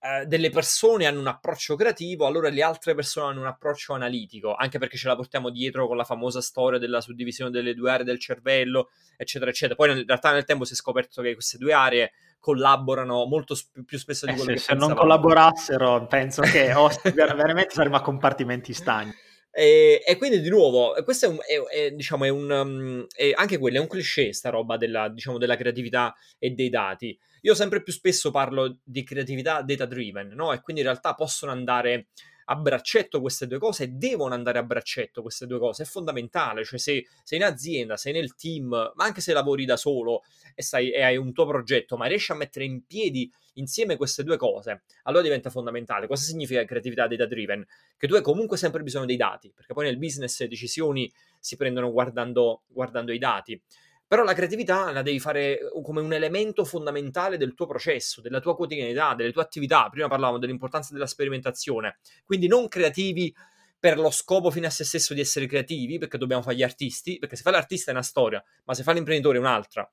[0.00, 4.54] eh, delle persone hanno un approccio creativo, allora le altre persone hanno un approccio analitico,
[4.54, 8.04] anche perché ce la portiamo dietro con la famosa storia della suddivisione delle due aree
[8.04, 9.74] del cervello, eccetera, eccetera.
[9.74, 13.84] Poi in realtà nel tempo si è scoperto che queste due aree collaborano molto sp-
[13.84, 14.72] più spesso di eh quello eh che se.
[14.72, 19.12] Se non collaborassero, penso che oh, veramente saremmo a compartimenti stagni.
[19.50, 23.58] E, e, quindi di nuovo, questo è, un, è, è, diciamo, è un, um, anche
[23.58, 27.18] quello, è un cliché sta roba della, diciamo, della creatività e dei dati.
[27.42, 30.52] Io sempre più spesso parlo di creatività data driven, no?
[30.52, 32.08] E quindi in realtà possono andare
[32.50, 36.64] a braccetto queste due cose e devono andare a braccetto queste due cose, è fondamentale,
[36.64, 40.22] cioè se sei in azienda, sei nel team, ma anche se lavori da solo
[40.54, 44.24] e, stai, e hai un tuo progetto, ma riesci a mettere in piedi insieme queste
[44.24, 46.06] due cose, allora diventa fondamentale.
[46.06, 47.66] Cosa significa creatività data driven?
[47.96, 51.56] Che tu hai comunque sempre bisogno dei dati, perché poi nel business le decisioni si
[51.56, 53.60] prendono guardando, guardando i dati.
[54.08, 58.40] Però la creatività la devi fare uh, come un elemento fondamentale del tuo processo, della
[58.40, 59.86] tua quotidianità, delle tue attività.
[59.90, 61.98] Prima parlavamo dell'importanza della sperimentazione.
[62.24, 63.34] Quindi non creativi
[63.78, 67.18] per lo scopo fine a se stesso di essere creativi, perché dobbiamo fare gli artisti,
[67.18, 69.88] perché se fai l'artista è una storia, ma se fai l'imprenditore è un'altra.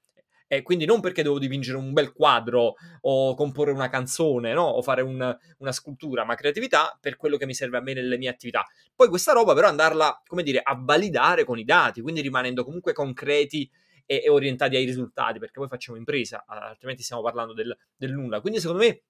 [0.48, 4.64] E quindi non perché devo dipingere un bel quadro o comporre una canzone, no?
[4.64, 8.18] O fare un, una scultura, ma creatività per quello che mi serve a me nelle
[8.18, 8.64] mie attività.
[8.96, 12.94] Poi questa roba però andarla, come dire, a validare con i dati, quindi rimanendo comunque
[12.94, 13.70] concreti
[14.06, 18.42] e, e orientati ai risultati, perché poi facciamo impresa, altrimenti stiamo parlando del, del nulla.
[18.42, 19.02] Quindi secondo me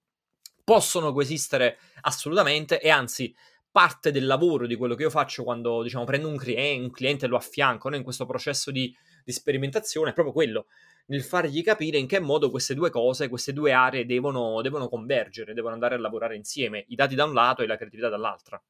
[0.63, 3.33] possono coesistere assolutamente e anzi
[3.71, 7.27] parte del lavoro di quello che io faccio quando diciamo prendo un, cliente, un cliente
[7.27, 7.97] lo affianco no?
[7.97, 10.67] in questo processo di, di sperimentazione è proprio quello
[11.07, 15.53] nel fargli capire in che modo queste due cose, queste due aree devono, devono convergere,
[15.53, 18.61] devono andare a lavorare insieme, i dati da un lato e la creatività dall'altra.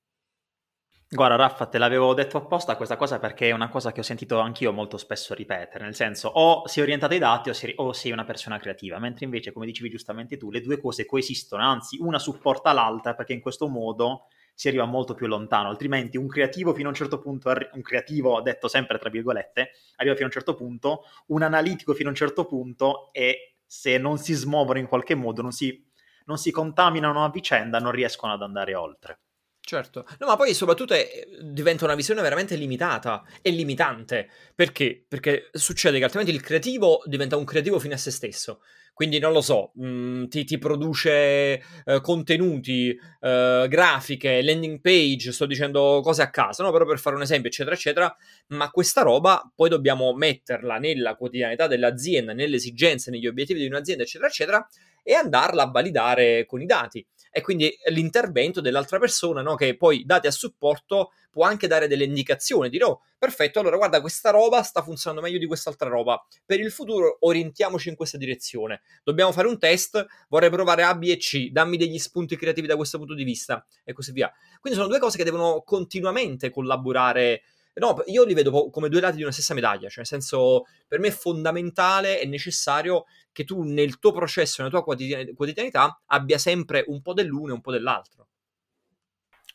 [1.07, 4.39] Guarda, Raffa, te l'avevo detto apposta questa cosa perché è una cosa che ho sentito
[4.39, 8.11] anch'io molto spesso ripetere, nel senso o sei orientato ai dati o sei, o sei,
[8.11, 12.17] una persona creativa, mentre invece, come dicevi giustamente tu, le due cose coesistono, anzi una
[12.17, 14.25] supporta l'altra perché in questo modo
[14.55, 18.41] si arriva molto più lontano, altrimenti un creativo fino a un certo punto, un creativo
[18.41, 22.17] detto sempre tra virgolette, arriva fino a un certo punto, un analitico fino a un
[22.17, 25.87] certo punto e se non si smuovono in qualche modo, non si,
[26.25, 29.19] non si contaminano a vicenda, non riescono ad andare oltre.
[29.67, 34.29] Certo, no, ma poi soprattutto è, diventa una visione veramente limitata e limitante.
[34.53, 35.03] Perché?
[35.07, 38.61] Perché succede che altrimenti il creativo diventa un creativo fine a se stesso.
[38.93, 45.31] Quindi non lo so, mh, mm, ti, ti, produce eh, contenuti, eh, grafiche, landing page,
[45.31, 46.71] sto dicendo cose a caso, no?
[46.71, 48.15] però per fare un esempio, eccetera, eccetera.
[48.49, 54.03] Ma questa roba poi dobbiamo metterla nella quotidianità dell'azienda, nelle esigenze, negli obiettivi di un'azienda,
[54.03, 54.67] eccetera, eccetera,
[55.01, 57.05] e andarla a validare con i dati
[57.37, 59.55] e quindi l'intervento dell'altra persona, no?
[59.55, 63.99] che poi dati a supporto può anche dare delle indicazioni, dire oh, perfetto, allora guarda
[63.99, 68.83] questa roba sta funzionando meglio di quest'altra roba, per il futuro orientiamoci in questa direzione,
[69.03, 72.77] dobbiamo fare un test, vorrei provare A, B e C, dammi degli spunti creativi da
[72.77, 74.31] questo punto di vista e così via.
[74.61, 77.41] Quindi sono due cose che devono continuamente collaborare
[77.77, 80.99] No, io li vedo come due lati di una stessa medaglia, cioè nel senso, per
[80.99, 84.95] me è fondamentale e necessario che tu nel tuo processo, nella tua
[85.35, 88.27] quotidianità, abbia sempre un po' dell'uno e un po' dell'altro.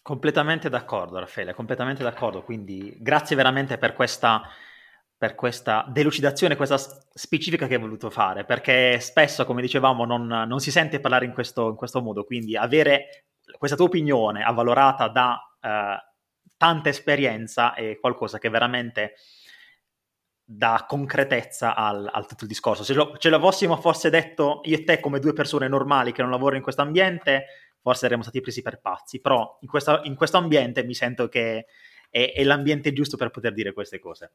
[0.02, 2.42] Completamente d'accordo, Raffaele, completamente d'accordo.
[2.42, 4.42] Quindi grazie veramente per questa,
[5.16, 6.78] per questa delucidazione, questa
[7.12, 11.32] specifica che hai voluto fare, perché spesso, come dicevamo, non, non si sente parlare in
[11.32, 12.24] questo, in questo, modo.
[12.24, 16.09] Quindi avere questa tua opinione avvalorata da eh,
[16.60, 19.14] tanta esperienza è qualcosa che veramente
[20.44, 22.84] dà concretezza al, al tutto il discorso.
[22.84, 26.30] Se lo, ce l'avessimo forse detto io e te come due persone normali che non
[26.30, 27.46] lavorano in questo ambiente,
[27.80, 31.64] forse saremmo stati presi per pazzi, però in questo ambiente mi sento che
[32.10, 34.32] è, è, l'ambiente giusto per poter dire queste cose.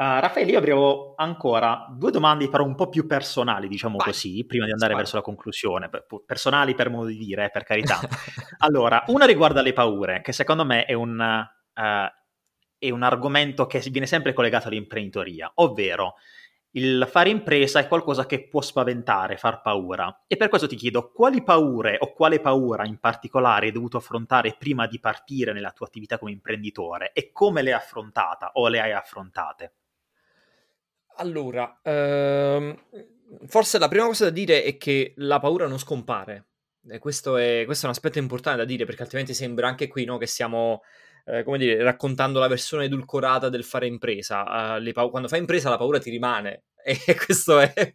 [0.00, 4.06] Uh, Raffaele, io avrei ancora due domande però un po' più personali, diciamo Vai.
[4.06, 5.02] così, prima di andare Spara.
[5.02, 5.90] verso la conclusione.
[6.24, 8.00] Personali per modo di dire, eh, per carità.
[8.60, 11.82] allora, una riguarda le paure, che secondo me è un, uh,
[12.78, 16.14] è un argomento che viene sempre collegato all'imprenditoria, ovvero
[16.70, 20.24] il fare impresa è qualcosa che può spaventare, far paura.
[20.26, 24.56] E per questo ti chiedo quali paure o quale paura in particolare hai dovuto affrontare
[24.58, 28.80] prima di partire nella tua attività come imprenditore e come le hai affrontata o le
[28.80, 29.74] hai affrontate?
[31.20, 32.74] Allora, ehm,
[33.46, 36.46] forse la prima cosa da dire è che la paura non scompare.
[36.98, 40.16] Questo è, questo è un aspetto importante da dire perché altrimenti sembra anche qui no,
[40.16, 40.80] che stiamo
[41.26, 44.78] eh, come dire, raccontando la versione edulcorata del fare impresa.
[44.78, 46.64] Uh, pa- quando fai impresa la paura ti rimane.
[46.82, 47.94] E questo è,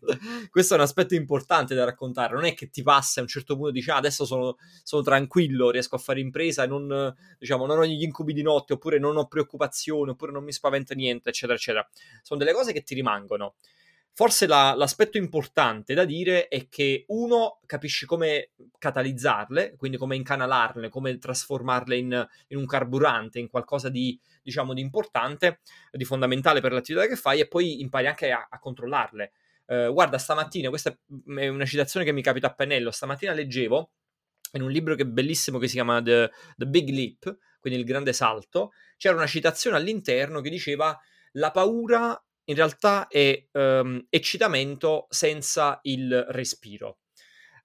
[0.49, 2.33] questo è, un aspetto importante da raccontare.
[2.33, 5.69] Non è che ti passa a un certo punto dici ah, adesso sono, sono, tranquillo,
[5.69, 9.27] riesco a fare impresa non, diciamo, non ho gli incubi di notte, oppure non ho
[9.27, 11.87] preoccupazioni, oppure non mi spaventa niente, eccetera, eccetera.
[12.21, 13.55] Sono delle cose che ti rimangono.
[14.17, 20.87] Forse la, l'aspetto importante da dire è che uno capisci come catalizzarle, quindi come incanalarle,
[20.87, 25.59] come trasformarle in, in un carburante, in qualcosa di, diciamo, di importante,
[25.91, 29.33] di fondamentale per l'attività che fai, e poi impari anche a, a controllarle.
[29.65, 30.97] Uh, guarda, stamattina, questa
[31.37, 33.91] è una citazione che mi capita a pennello, stamattina leggevo
[34.53, 37.85] in un libro che è bellissimo che si chiama The, The Big Leap, quindi il
[37.85, 40.97] grande salto, c'era una citazione all'interno che diceva
[41.33, 46.99] la paura in realtà è um, eccitamento senza il respiro.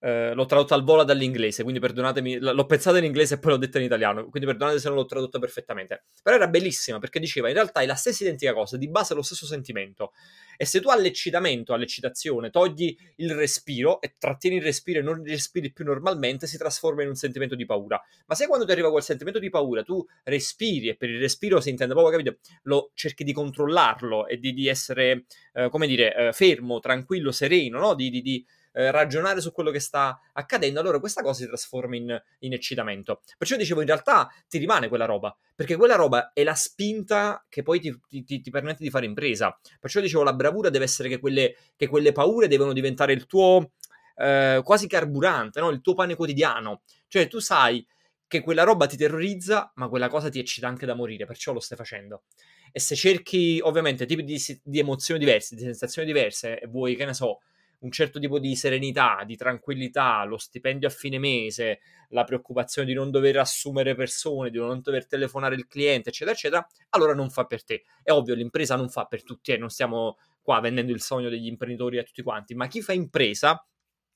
[0.01, 3.59] Uh, l'ho tradotto al volo dall'inglese, quindi perdonatemi, l'ho pensata in inglese e poi l'ho
[3.59, 6.05] detta in italiano, quindi perdonate se non l'ho tradotto perfettamente.
[6.22, 9.22] Però era bellissima perché diceva in realtà è la stessa identica cosa, di base lo
[9.22, 10.12] stesso sentimento.
[10.61, 15.73] E se tu all'eccitamento, all'eccitazione, togli il respiro e trattieni il respiro e non respiri
[15.73, 17.99] più normalmente, si trasforma in un sentimento di paura.
[18.27, 21.63] Ma se quando ti arriva quel sentimento di paura tu respiri e per il respiro
[21.63, 26.15] si intende proprio, capito, lo cerchi di controllarlo e di, di essere, eh, come dire,
[26.15, 27.95] eh, fermo, tranquillo, sereno, no?
[27.95, 31.97] di, di, di eh, ragionare su quello che sta accadendo, allora questa cosa si trasforma
[31.97, 33.21] in, in eccitamento.
[33.37, 37.62] Perciò dicevo, in realtà ti rimane quella roba, perché quella roba è la spinta che
[37.62, 39.59] poi ti, ti, ti permette di fare impresa.
[39.79, 43.73] Perciò dicevo, la bravura deve essere che quelle, che quelle paure devono diventare il tuo
[44.16, 45.71] eh, quasi carburante, no?
[45.71, 46.83] il tuo pane quotidiano.
[47.09, 47.85] Cioè tu sai
[48.27, 51.59] che quella roba ti terrorizza, ma quella cosa ti eccita anche da morire, perciò lo
[51.59, 52.23] stai facendo.
[52.71, 57.05] E se cerchi, ovviamente, tipi di, di emozioni diverse, di sensazioni diverse, e vuoi, che
[57.05, 57.41] ne so,
[57.81, 62.95] un certo tipo di serenità, di tranquillità, lo stipendio a fine mese, la preoccupazione di
[62.95, 67.45] non dover assumere persone, di non dover telefonare il cliente, eccetera, eccetera, allora non fa
[67.45, 67.85] per te.
[68.03, 71.47] È ovvio, l'impresa non fa per tutti, eh, non stiamo qua vendendo il sogno degli
[71.47, 73.64] imprenditori a tutti quanti, ma chi fa impresa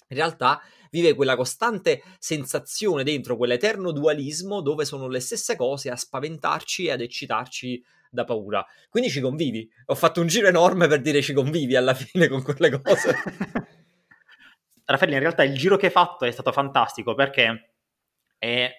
[0.08, 0.60] in realtà
[0.90, 6.90] vive quella costante sensazione dentro quell'eterno dualismo dove sono le stesse cose a spaventarci e
[6.92, 7.82] ad eccitarci
[8.14, 8.64] da paura.
[8.88, 9.68] Quindi ci convivi.
[9.86, 13.14] Ho fatto un giro enorme per dire ci convivi alla fine con quelle cose.
[14.86, 17.74] Raffaele, in realtà il giro che hai fatto è stato fantastico perché
[18.38, 18.70] è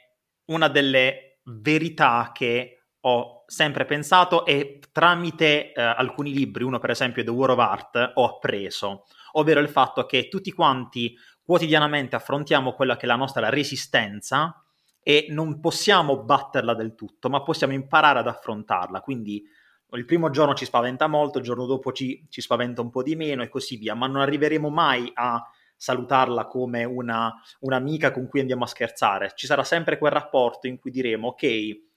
[0.45, 7.23] una delle verità che ho sempre pensato e tramite eh, alcuni libri, uno per esempio
[7.23, 12.95] The War of Art, ho appreso, ovvero il fatto che tutti quanti quotidianamente affrontiamo quella
[12.95, 14.64] che è la nostra resistenza
[15.07, 19.01] e non possiamo batterla del tutto, ma possiamo imparare ad affrontarla.
[19.01, 19.43] Quindi
[19.91, 23.15] il primo giorno ci spaventa molto, il giorno dopo ci, ci spaventa un po' di
[23.15, 28.39] meno e così via, ma non arriveremo mai a salutarla come una, un'amica con cui
[28.39, 29.33] andiamo a scherzare.
[29.35, 31.45] Ci sarà sempre quel rapporto in cui diremo, ok,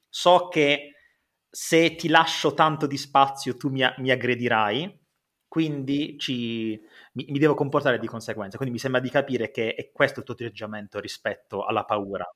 [0.07, 0.93] so che
[1.49, 5.07] se ti lascio tanto di spazio tu mi, mi aggredirai,
[5.49, 6.79] quindi ci,
[7.15, 8.59] mi, mi, devo comportare di conseguenza.
[8.59, 12.31] Quindi mi sembra di capire che è questo il tuo atteggiamento rispetto alla paura.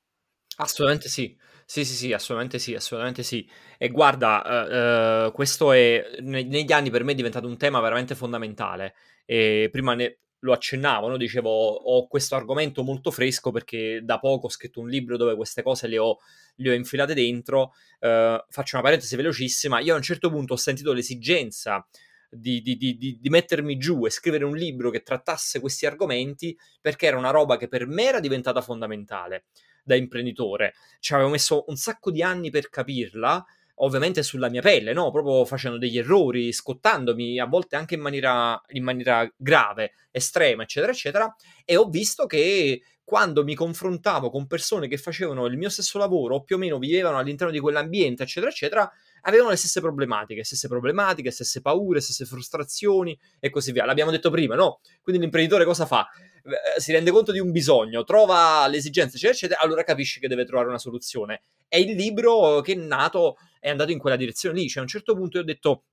[0.57, 1.37] Assolutamente sì.
[1.65, 3.49] Sì, sì, sì, assolutamente sì, assolutamente sì.
[3.79, 7.81] E guarda, uh, uh, questo è ne- negli anni per me è diventato un tema
[7.81, 8.95] veramente fondamentale.
[9.25, 11.17] E prima ne- lo accennavo, no?
[11.17, 15.63] dicevo ho questo argomento molto fresco perché da poco ho scritto un libro dove queste
[15.63, 16.19] cose le ho,
[16.57, 17.73] le ho infilate dentro.
[18.01, 19.81] Uh, faccio una parentesi velocissima.
[19.81, 21.87] Io a un certo punto ho sentito l'esigenza
[22.29, 27.07] di, di, di, di, mettermi giù e scrivere un libro che trattasse questi argomenti perché
[27.07, 29.45] era una roba che per me era diventata fondamentale
[29.83, 30.75] da imprenditore.
[31.01, 33.45] Ci avevo messo un sacco di anni per capirla
[33.77, 35.11] ovviamente sulla mia pelle, no?
[35.11, 40.93] Proprio facendo degli errori, scottandomi a volte anche in maniera, in maniera grave, estrema, eccetera,
[40.93, 41.35] eccetera.
[41.65, 46.37] E ho visto che quando mi confrontavo con persone che facevano il mio stesso lavoro
[46.37, 48.91] o più o meno vivevano all'interno di quell'ambiente, eccetera, eccetera,
[49.23, 53.85] avevano le stesse problematiche, stesse problematiche, stesse paure, stesse frustrazioni e così via.
[53.85, 54.81] L'abbiamo detto prima, no?
[55.01, 56.07] Quindi l'imprenditore cosa fa?
[56.45, 60.29] Eh, si rende conto di un bisogno, trova le esigenze, eccetera, eccetera, allora capisce che
[60.29, 61.43] deve trovare una soluzione.
[61.69, 64.69] E il libro che è nato è andato in quella direzione lì.
[64.69, 65.85] Cioè, a un certo punto io ho detto,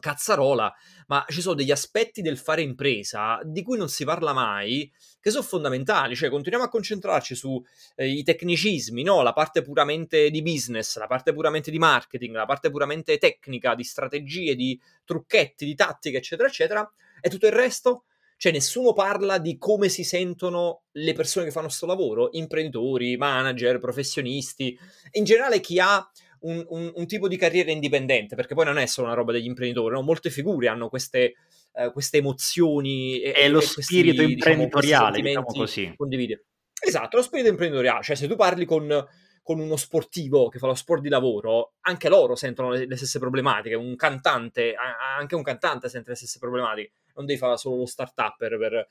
[0.00, 0.72] cazzarola,
[1.08, 4.90] ma ci sono degli aspetti del fare impresa di cui non si parla mai,
[5.20, 7.60] che sono fondamentali, cioè continuiamo a concentrarci sui
[7.96, 9.22] eh, tecnicismi, no?
[9.22, 13.84] la parte puramente di business, la parte puramente di marketing, la parte puramente tecnica, di
[13.84, 18.04] strategie, di trucchetti, di tattiche, eccetera, eccetera, e tutto il resto?
[18.36, 23.80] Cioè nessuno parla di come si sentono le persone che fanno questo lavoro, imprenditori, manager,
[23.80, 24.78] professionisti,
[25.12, 26.08] in generale chi ha
[26.40, 29.46] un, un, un, tipo di carriera indipendente, perché poi non è solo una roba degli
[29.46, 30.02] imprenditori, no?
[30.02, 31.34] molte figure hanno queste,
[31.72, 35.92] uh, queste emozioni e, è lo questi, spirito diciamo, imprenditoriale, diciamo, diciamo così.
[35.96, 36.44] Condivide.
[36.80, 39.06] Esatto, lo spirito imprenditoriale, cioè se tu parli con,
[39.42, 43.18] con, uno sportivo che fa lo sport di lavoro, anche loro sentono le, le stesse
[43.18, 44.74] problematiche, un cantante,
[45.18, 48.88] anche un cantante sente le stesse problematiche, non devi fare solo lo start-up per...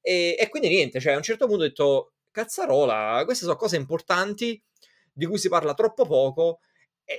[0.00, 3.76] E, e quindi niente, cioè a un certo punto ho detto, cazzarola, queste sono cose
[3.76, 4.62] importanti
[5.14, 6.73] di cui si parla troppo poco e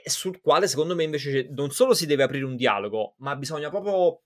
[0.06, 4.22] sul quale secondo me invece non solo si deve aprire un dialogo, ma bisogna proprio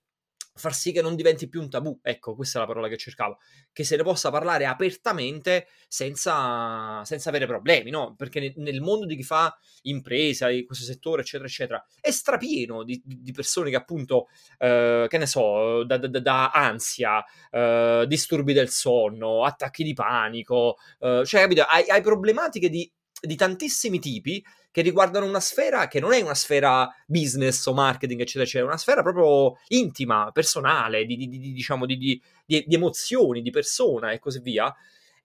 [0.60, 1.98] far sì che non diventi più un tabù.
[2.04, 3.38] Ecco, questa è la parola che cercavo.
[3.72, 8.14] Che se ne possa parlare apertamente senza, senza avere problemi, no?
[8.16, 13.02] Perché nel mondo di chi fa impresa, in questo settore, eccetera, eccetera, è strapieno di,
[13.04, 18.70] di persone che appunto, eh, che ne so, da, da, da ansia, eh, disturbi del
[18.70, 21.64] sonno, attacchi di panico, eh, cioè, capito?
[21.64, 22.92] Hai, hai problematiche di
[23.22, 28.22] di tantissimi tipi che riguardano una sfera che non è una sfera business o marketing,
[28.22, 34.12] eccetera, eccetera, una sfera proprio intima, personale, di, di, di diciamo, di, emozioni, di persona
[34.12, 34.74] e così via.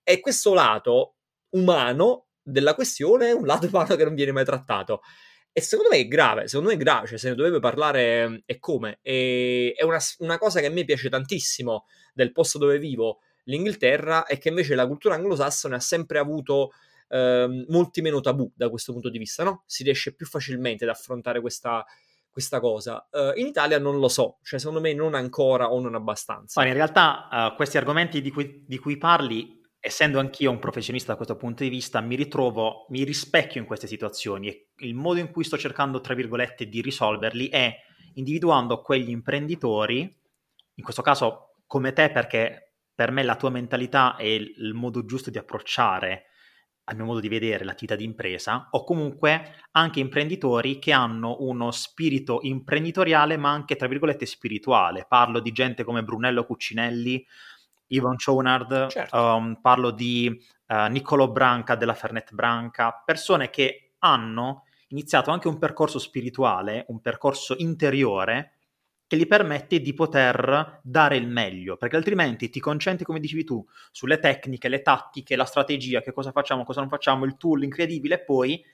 [0.02, 1.14] E questo lato
[1.50, 5.02] umano della questione è un lato umano che non viene mai trattato.
[5.52, 8.58] E secondo me è grave, secondo me è grave, cioè se ne dovrebbe parlare e
[8.58, 8.98] come.
[9.02, 14.24] E, è una, una cosa che a me piace tantissimo del posto dove vivo, l'Inghilterra,
[14.24, 16.72] è che invece la cultura anglosassone ha sempre avuto
[17.08, 19.64] ehm, molti meno tabù da questo punto di vista, no?
[19.66, 21.84] Si riesce più facilmente ad affrontare questa,
[22.34, 23.06] questa cosa.
[23.12, 26.60] Uh, in Italia non lo so, cioè secondo me non ancora o non abbastanza.
[26.60, 31.12] Ma in realtà uh, questi argomenti di cui, di cui, parli, essendo anch'io un professionista
[31.12, 35.20] da questo punto di vista, mi ritrovo, mi rispecchio in queste situazioni e il modo
[35.20, 37.72] in cui sto cercando, tra virgolette, di risolverli è
[38.14, 44.24] individuando quegli imprenditori, in questo caso come te perché per me la tua mentalità è
[44.24, 46.26] il modo giusto di approcciare
[46.84, 51.70] a mio modo di vedere, l'attività di impresa, o comunque anche imprenditori che hanno uno
[51.70, 55.06] spirito imprenditoriale, ma anche, tra virgolette, spirituale.
[55.08, 57.26] Parlo di gente come Brunello Cuccinelli
[57.88, 59.16] Yvonne Chonard, certo.
[59.16, 60.28] um, parlo di
[60.68, 67.00] uh, Niccolò Branca della Fernet Branca, persone che hanno iniziato anche un percorso spirituale, un
[67.00, 68.52] percorso interiore
[69.06, 73.64] che gli permette di poter dare il meglio, perché altrimenti ti concentri, come dicevi tu,
[73.92, 78.14] sulle tecniche, le tattiche, la strategia, che cosa facciamo, cosa non facciamo, il tool incredibile,
[78.16, 78.64] e poi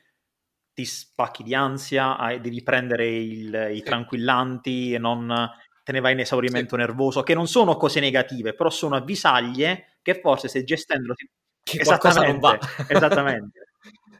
[0.73, 5.51] ti spacchi di ansia, devi prendere il, i tranquillanti, non
[5.83, 6.81] te ne vai in esaurimento sì.
[6.81, 11.15] nervoso, che non sono cose negative, però sono avvisaglie che forse se gestendolo...
[11.63, 12.59] Che esattamente, non va.
[12.89, 13.70] esattamente.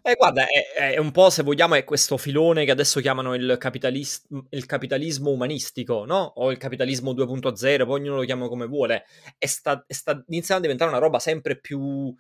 [0.03, 3.57] Eh, guarda, è, è, un po', se vogliamo, è questo filone che adesso chiamano il,
[3.59, 6.33] capitalis- il capitalismo umanistico, no?
[6.37, 9.05] O il capitalismo 2.0, poi ognuno lo chiama come vuole.
[9.37, 12.15] E sta, sta iniziando a diventare una roba sempre più, uh,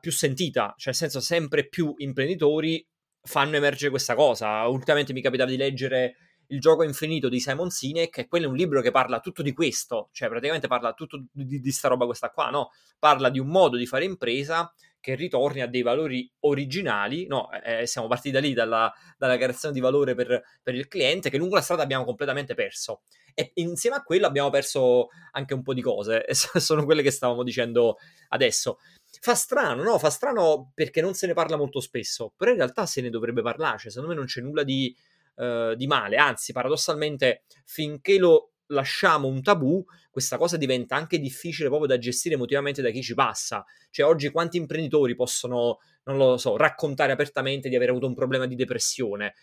[0.00, 2.84] più sentita, cioè nel senso sempre più imprenditori
[3.22, 4.66] fanno emergere questa cosa.
[4.66, 6.16] Ultimamente mi capitava di leggere
[6.48, 9.52] il gioco infinito di Simon Sinek, e quello è un libro che parla tutto di
[9.52, 12.70] questo, cioè praticamente parla tutto di, di sta roba questa qua, no?
[12.98, 17.50] Parla di un modo di fare impresa che ritorni a dei valori originali, no?
[17.62, 21.38] Eh, siamo partiti da lì, dalla, dalla creazione di valore per, per, il cliente, che
[21.38, 23.02] lungo la strada abbiamo completamente perso.
[23.34, 27.42] E insieme a quello abbiamo perso anche un po' di cose, sono quelle che stavamo
[27.42, 28.78] dicendo adesso.
[29.20, 29.98] Fa strano, no?
[29.98, 33.42] Fa strano perché non se ne parla molto spesso, però in realtà se ne dovrebbe
[33.42, 34.94] parlare, cioè secondo me non c'è nulla di
[35.36, 41.68] eh, di male, anzi paradossalmente finché lo lasciamo un tabù, questa cosa diventa anche difficile
[41.68, 43.64] proprio da gestire emotivamente da chi ci passa.
[43.90, 48.46] Cioè oggi quanti imprenditori possono, non lo so, raccontare apertamente di aver avuto un problema
[48.46, 49.34] di depressione?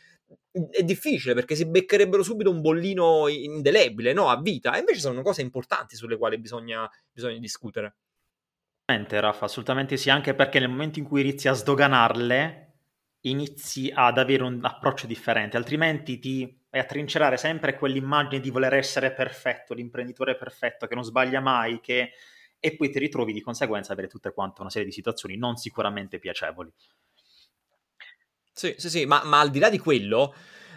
[0.51, 4.30] È difficile perché si beccherebbero subito un bollino indelebile, no?
[4.30, 4.76] A vita.
[4.76, 7.95] E invece sono cose importanti sulle quali bisogna, bisogna discutere.
[8.86, 12.74] Raffa, assolutamente sì, anche perché nel momento in cui inizi a sdoganarle,
[13.21, 18.74] inizi ad avere un approccio differente, altrimenti ti vai a trincerare sempre quell'immagine di voler
[18.74, 22.13] essere perfetto, l'imprenditore perfetto, che non sbaglia mai, che...
[22.59, 25.55] e poi ti ritrovi di conseguenza ad avere tutte quante una serie di situazioni non
[25.55, 26.74] sicuramente piacevoli.
[28.51, 30.34] Sì, sì, sì, ma, ma al di là di quello,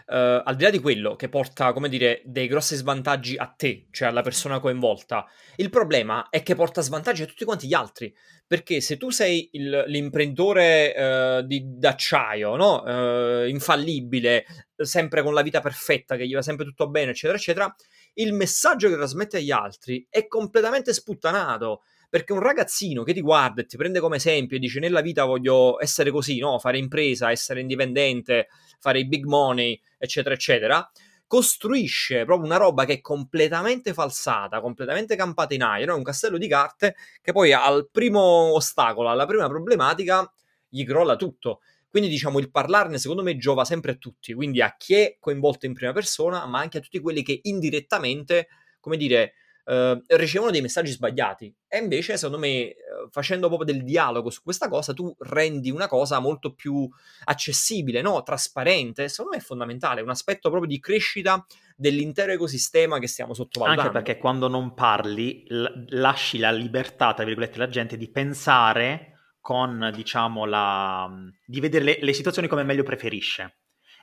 [0.06, 3.88] Uh, al di là di quello che porta, come dire, dei grossi svantaggi a te,
[3.90, 8.14] cioè alla persona coinvolta, il problema è che porta svantaggi a tutti quanti gli altri.
[8.48, 10.94] Perché se tu sei il, l'imprenditore
[11.40, 12.82] uh, di, d'acciaio, no?
[12.82, 14.44] uh, infallibile,
[14.76, 17.74] sempre con la vita perfetta, che gli va sempre tutto bene, eccetera, eccetera,
[18.14, 21.82] il messaggio che trasmette agli altri è completamente sputtanato.
[22.08, 25.24] Perché un ragazzino che ti guarda e ti prende come esempio e dice nella vita
[25.24, 26.58] voglio essere così, no?
[26.60, 28.46] fare impresa, essere indipendente,
[28.78, 30.88] fare i big money, eccetera, eccetera,
[31.26, 35.96] costruisce proprio una roba che è completamente falsata, completamente campata in aria, no?
[35.96, 40.30] un castello di carte che poi al primo ostacolo, alla prima problematica,
[40.68, 41.60] gli crolla tutto.
[41.88, 45.66] Quindi diciamo il parlarne secondo me giova sempre a tutti, quindi a chi è coinvolto
[45.66, 48.48] in prima persona, ma anche a tutti quelli che indirettamente,
[48.80, 49.34] come dire,
[49.68, 51.52] eh, ricevono dei messaggi sbagliati.
[51.66, 52.76] E invece, secondo me, eh,
[53.10, 56.88] facendo proprio del dialogo su questa cosa, tu rendi una cosa molto più
[57.24, 58.22] accessibile, no?
[58.22, 59.08] trasparente.
[59.08, 61.44] Secondo me è fondamentale, un aspetto proprio di crescita
[61.74, 63.90] dell'intero ecosistema che stiamo sottovalutando.
[63.90, 69.14] Anche perché quando non parli, l- lasci la libertà, tra virgolette, alla gente di pensare
[69.40, 71.10] con, diciamo, la...
[71.44, 73.58] di vedere le, le situazioni come meglio preferisce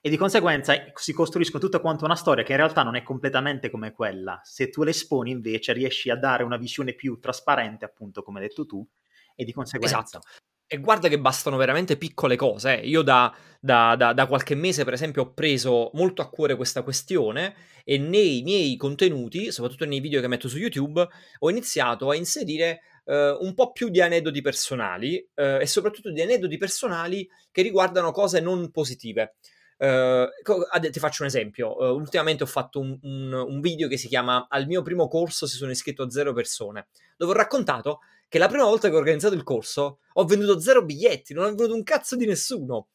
[0.06, 3.70] e di conseguenza si costruiscono tutta quanta una storia che in realtà non è completamente
[3.70, 4.38] come quella.
[4.44, 8.66] Se tu l'esponi invece riesci a dare una visione più trasparente, appunto come hai detto
[8.66, 8.86] tu,
[9.34, 10.00] e di conseguenza...
[10.00, 10.20] Esatto.
[10.68, 12.82] E guarda che bastano veramente piccole cose.
[12.82, 12.86] Eh.
[12.86, 16.84] Io da, da, da, da, qualche mese, per esempio, ho preso molto a cuore questa
[16.84, 21.08] questione e nei miei contenuti, soprattutto nei video che metto su YouTube,
[21.40, 26.22] ho iniziato a inserire Uh, un po' più di aneddoti personali uh, e soprattutto di
[26.22, 29.36] aneddoti personali che riguardano cose non positive.
[29.78, 31.76] Uh, ti faccio un esempio.
[31.76, 35.48] Uh, ultimamente ho fatto un, un, un, video che si chiama Al mio primo corso
[35.48, 38.00] si sono iscritto zero persone, dove ho raccontato
[38.30, 41.48] che la prima volta che ho organizzato il corso ho venduto zero biglietti, non ho
[41.48, 42.88] venduto un cazzo di nessuno.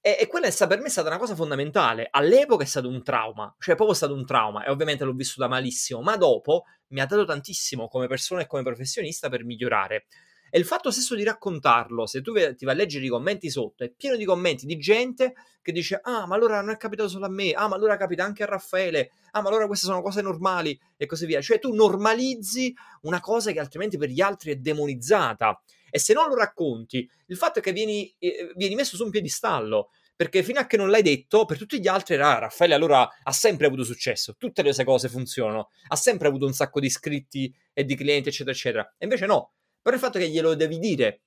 [0.00, 2.08] E, e quella è per me è stata una cosa fondamentale.
[2.10, 6.00] All'epoca è stato un trauma, cioè proprio stato un trauma e ovviamente l'ho vissuta malissimo,
[6.02, 10.06] ma dopo mi ha dato tantissimo come persona e come professionista per migliorare.
[10.50, 13.84] E il fatto stesso di raccontarlo, se tu ti vai a leggere i commenti sotto,
[13.84, 17.26] è pieno di commenti di gente che dice: Ah, ma allora non è capitato solo
[17.26, 20.22] a me, ah, ma allora capita anche a Raffaele, ah, ma allora queste sono cose
[20.22, 21.40] normali e così via.
[21.40, 25.60] Cioè, tu normalizzi una cosa che altrimenti per gli altri è demonizzata.
[25.90, 29.10] E se non lo racconti, il fatto è che vieni, eh, vieni messo su un
[29.10, 29.90] piedistallo.
[30.16, 33.08] Perché fino a che non l'hai detto, per tutti gli altri era ah, Raffaele allora
[33.22, 36.86] ha sempre avuto successo, tutte le sue cose funzionano, ha sempre avuto un sacco di
[36.86, 38.94] iscritti e di clienti, eccetera, eccetera.
[38.98, 41.22] E invece no, però il fatto che glielo devi dire,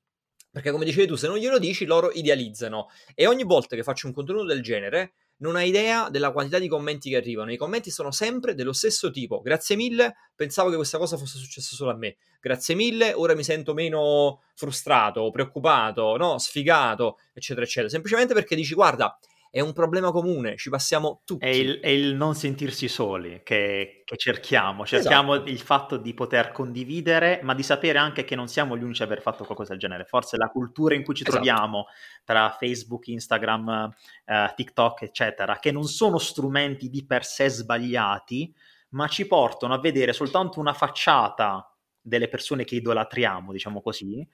[0.52, 2.88] perché come dicevi tu, se non glielo dici, loro idealizzano.
[3.16, 6.68] E ogni volta che faccio un contenuto del genere, non hai idea della quantità di
[6.68, 7.52] commenti che arrivano.
[7.52, 9.42] I commenti sono sempre dello stesso tipo.
[9.42, 12.18] Grazie mille, pensavo che questa cosa fosse successa solo a me.
[12.40, 17.90] Grazie mille, ora mi sento meno frustrato, preoccupato, no, sfigato, eccetera, eccetera.
[17.90, 19.18] Semplicemente perché dici, guarda,
[19.54, 21.44] è un problema comune, ci passiamo tutti.
[21.44, 25.50] È il, è il non sentirsi soli che, che cerchiamo, cerchiamo esatto.
[25.50, 29.06] il fatto di poter condividere, ma di sapere anche che non siamo gli unici a
[29.06, 30.06] aver fatto qualcosa del genere.
[30.06, 31.44] Forse la cultura in cui ci esatto.
[31.44, 31.88] troviamo
[32.24, 33.94] tra Facebook, Instagram,
[34.24, 38.56] eh, TikTok, eccetera, che non sono strumenti di per sé sbagliati,
[38.92, 44.26] ma ci portano a vedere soltanto una facciata delle persone che idolatriamo, diciamo così,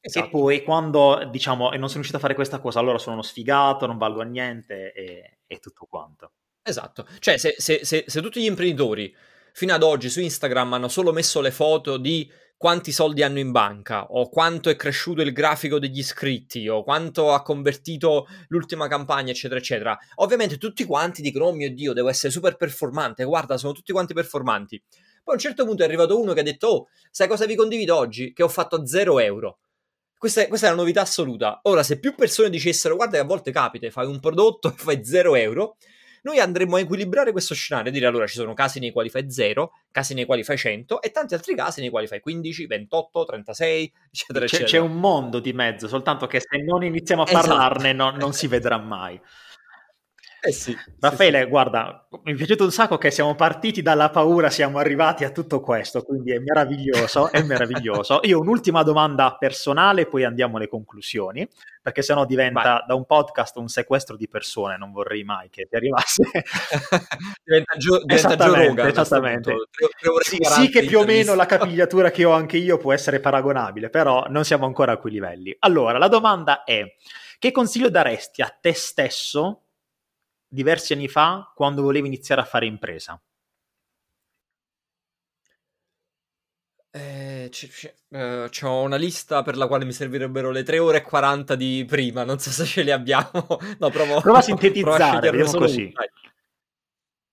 [0.00, 0.26] Esatto.
[0.26, 3.22] E poi quando diciamo e non sono riuscito a fare questa cosa, allora sono uno
[3.22, 6.32] sfigato, non valgo a niente e, e tutto quanto.
[6.62, 9.14] Esatto, cioè se, se, se, se, tutti gli imprenditori
[9.52, 13.52] fino ad oggi su Instagram hanno solo messo le foto di quanti soldi hanno in
[13.52, 19.30] banca o quanto è cresciuto il grafico degli iscritti o quanto ha convertito l'ultima campagna
[19.30, 23.72] eccetera eccetera, ovviamente tutti quanti dicono oh mio dio devo essere super performante, guarda sono
[23.72, 24.82] tutti quanti performanti.
[25.22, 27.56] Poi a un certo punto è arrivato uno che ha detto oh sai cosa vi
[27.56, 28.32] condivido oggi?
[28.32, 29.58] Che ho fatto 0 euro
[30.18, 31.60] questa è, questa è, la novità assoluta.
[31.62, 35.04] Ora, se più persone dicessero, guarda che a volte capita, fai un prodotto e fai
[35.04, 35.76] 0 euro,
[36.22, 39.30] noi andremo a equilibrare questo scenario e dire allora ci sono casi nei quali fai
[39.30, 43.24] 0, casi nei quali fai 100 e tanti altri casi nei quali fai 15, 28,
[43.24, 44.68] 36, eccetera, c'è, eccetera.
[44.68, 47.46] C'è un mondo di mezzo, soltanto che se non iniziamo a esatto.
[47.46, 49.20] parlarne no, non si vedrà mai.
[50.48, 54.48] Eh sì, Raffaele, sì, guarda, mi è piaciuto un sacco che siamo partiti dalla paura,
[54.48, 58.20] siamo arrivati a tutto questo, quindi è meraviglioso, è meraviglioso.
[58.22, 61.46] Io un'ultima domanda personale, poi andiamo alle conclusioni,
[61.82, 62.84] perché sennò diventa Vai.
[62.86, 66.22] da un podcast un sequestro di persone, non vorrei mai che ti arrivasse.
[67.44, 69.54] diventa giù esattamente, esattamente.
[70.20, 73.90] Sì, sì, che più o meno la capigliatura che ho anche io può essere paragonabile,
[73.90, 75.54] però non siamo ancora a quei livelli.
[75.58, 76.86] Allora, la domanda è,
[77.38, 79.64] che consiglio daresti a te stesso
[80.48, 83.20] diversi anni fa quando volevi iniziare a fare impresa?
[86.90, 90.98] Eh, c- c- uh, ho una lista per la quale mi servirebbero le 3 ore
[90.98, 93.30] e 40 di prima, non so se ce le abbiamo.
[93.78, 95.82] no, provo, Prova a sintetizzare, provo a solo così.
[95.82, 95.92] Uno,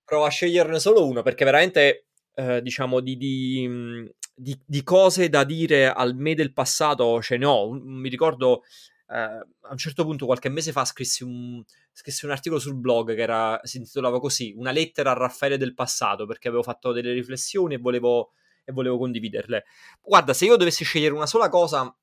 [0.03, 5.43] provo a sceglierne solo uno perché veramente, eh, diciamo, di, di, di, di, cose da
[5.43, 7.71] dire al me del passato ce ne ho.
[7.71, 8.67] Mi ricordo eh,
[9.15, 13.21] a un certo punto, qualche mese fa, scrissi un, scrissi un articolo sul blog che
[13.21, 17.75] era, si intitolava così, Una lettera a Raffaele del passato, perché avevo fatto delle riflessioni
[17.75, 19.65] e volevo, e volevo condividerle.
[20.01, 21.95] Guarda, se io dovessi scegliere una sola cosa,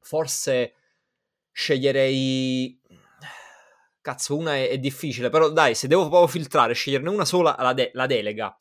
[0.00, 0.74] forse
[1.52, 2.78] sceglierei...
[4.02, 7.74] Cazzo, una è, è difficile, però dai, se devo proprio filtrare, sceglierne una sola, la,
[7.74, 8.56] de- la delega.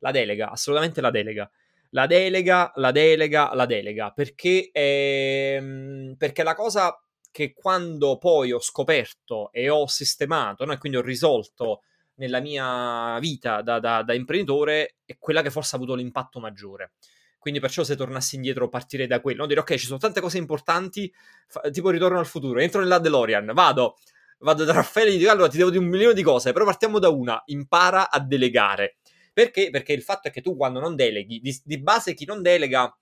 [0.00, 1.48] La delega, assolutamente la delega
[1.90, 6.96] la delega, la delega, la delega, perché, ehm, perché la cosa
[7.30, 10.72] che quando poi ho scoperto e ho sistemato, no?
[10.72, 11.82] e quindi ho risolto
[12.14, 16.92] nella mia vita da, da, da, imprenditore, è quella che forse ha avuto l'impatto maggiore.
[17.38, 19.46] Quindi perciò se tornassi indietro partirei da quello, no?
[19.46, 21.10] dire ok ci sono tante cose importanti,
[21.46, 23.96] fa, tipo ritorno al futuro, entro nella DeLorean, vado,
[24.40, 26.66] vado da Raffaele e gli dico allora ti devo dire un milione di cose, però
[26.66, 28.98] partiamo da una, impara a delegare.
[29.32, 29.70] Perché?
[29.70, 32.94] Perché il fatto è che tu quando non deleghi, di, di base chi non delega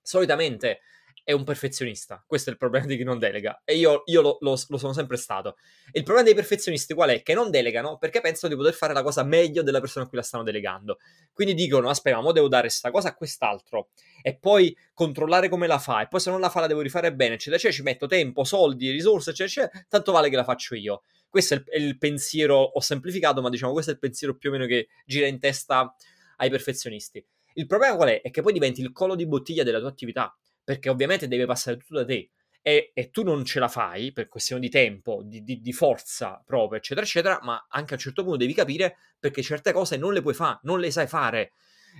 [0.00, 0.80] solitamente
[1.24, 2.22] è un perfezionista.
[2.26, 3.62] Questo è il problema di chi non delega.
[3.64, 5.56] E io, io lo, lo, lo, sono sempre stato.
[5.92, 7.22] il problema dei perfezionisti qual è?
[7.22, 10.18] Che non delegano perché pensano di poter fare la cosa meglio della persona a cui
[10.18, 10.98] la stanno delegando.
[11.32, 13.90] Quindi dicono: aspetta, ma devo dare questa cosa a quest'altro.
[14.22, 16.02] E poi controllare come la fa.
[16.02, 17.58] E poi se non la fa la devo rifare bene, eccetera.
[17.58, 19.86] Cioè ci metto tempo, soldi, risorse, eccetera, eccetera.
[19.88, 21.02] Tanto vale che la faccio io.
[21.28, 24.50] Questo è il, è il pensiero, ho semplificato, ma diciamo questo è il pensiero più
[24.50, 25.94] o meno che gira in testa
[26.36, 27.24] ai perfezionisti.
[27.54, 28.20] Il problema qual è?
[28.22, 30.34] È che poi diventi il collo di bottiglia della tua attività
[30.64, 32.30] perché ovviamente deve passare tutto da te.
[32.64, 36.40] E, e, tu non ce la fai per questione di tempo, di, di, di, forza
[36.46, 40.12] proprio, eccetera, eccetera, ma anche a un certo punto devi capire perché certe cose non
[40.12, 41.52] le puoi fare, non le sai fare.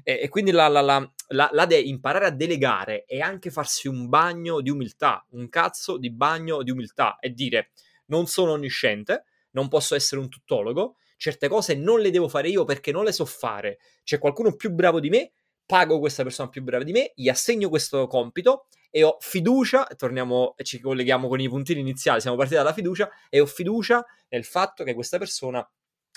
[0.05, 4.09] E, e quindi la, la, la, la de- imparare a delegare e anche farsi un
[4.09, 7.71] bagno di umiltà, un cazzo di bagno di umiltà e dire
[8.07, 12.65] non sono onnisciente, non posso essere un tuttologo, certe cose non le devo fare io
[12.65, 13.79] perché non le so fare.
[14.05, 15.33] C'è qualcuno più bravo di me
[15.67, 20.55] pago questa persona più brava di me, gli assegno questo compito e ho fiducia, torniamo
[20.57, 24.45] e ci colleghiamo con i puntini iniziali, siamo partiti dalla fiducia e ho fiducia nel
[24.45, 25.67] fatto che questa persona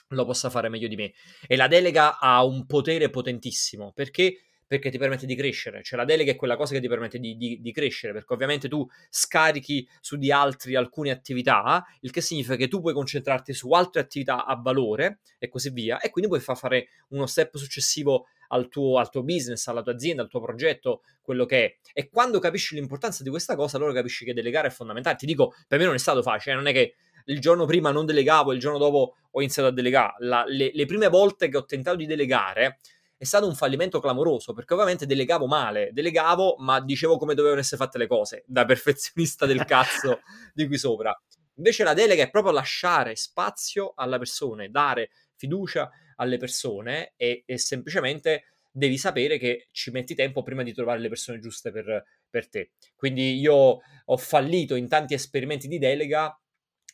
[0.10, 1.14] lo possa fare meglio di me.
[1.48, 5.84] E la delega ha un potere potentissimo perché perché ti permette di crescere.
[5.84, 8.68] Cioè la delega è quella cosa che ti permette di, di, di, crescere, perché ovviamente
[8.68, 13.72] tu scarichi su di altri alcune attività, il che significa che tu puoi concentrarti su
[13.72, 18.26] altre attività a valore e così via, e quindi puoi far fare uno step successivo
[18.50, 21.76] al tuo, al tuo business, alla tua azienda, al tuo progetto, quello che è.
[21.94, 25.16] E quando capisci l'importanza di questa cosa, allora capisci che delegare è fondamentale.
[25.16, 28.06] Ti dico, per me non è stato facile, non è che il giorno prima non
[28.06, 30.14] delegavo, il giorno dopo ho iniziato a delegare.
[30.20, 32.80] La, le, le prime volte che ho tentato di delegare
[33.18, 37.78] è stato un fallimento clamoroso perché ovviamente delegavo male, delegavo ma dicevo come dovevano essere
[37.78, 40.22] fatte le cose, da perfezionista del cazzo
[40.54, 41.18] di qui sopra.
[41.58, 47.58] Invece la delega è proprio lasciare spazio alla persona, dare fiducia alle persone e, e
[47.58, 52.50] semplicemente devi sapere che ci metti tempo prima di trovare le persone giuste per, per
[52.50, 52.72] te.
[52.96, 56.38] Quindi io ho fallito in tanti esperimenti di delega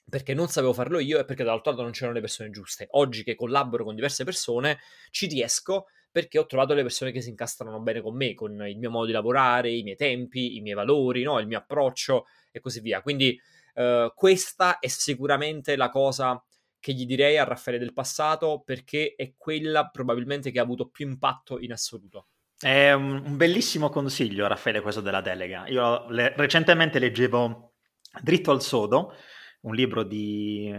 [0.08, 2.88] perché non sapevo farlo io e perché dall'altro lato non c'erano le persone giuste.
[2.92, 7.30] Oggi che collaboro con diverse persone ci riesco perché ho trovato le persone che si
[7.30, 10.76] incastrano bene con me, con il mio modo di lavorare, i miei tempi, i miei
[10.76, 11.40] valori, no?
[11.40, 13.02] il mio approccio e così via.
[13.02, 13.40] Quindi
[13.76, 16.44] uh, questa è sicuramente la cosa
[16.82, 21.08] che gli direi a Raffaele del passato perché è quella probabilmente che ha avuto più
[21.08, 22.28] impatto in assoluto.
[22.60, 25.66] È un, bellissimo consiglio, Raffaele, questo della delega.
[25.68, 27.76] Io le, recentemente leggevo
[28.22, 29.14] Dritto al Sodo,
[29.62, 30.70] un libro di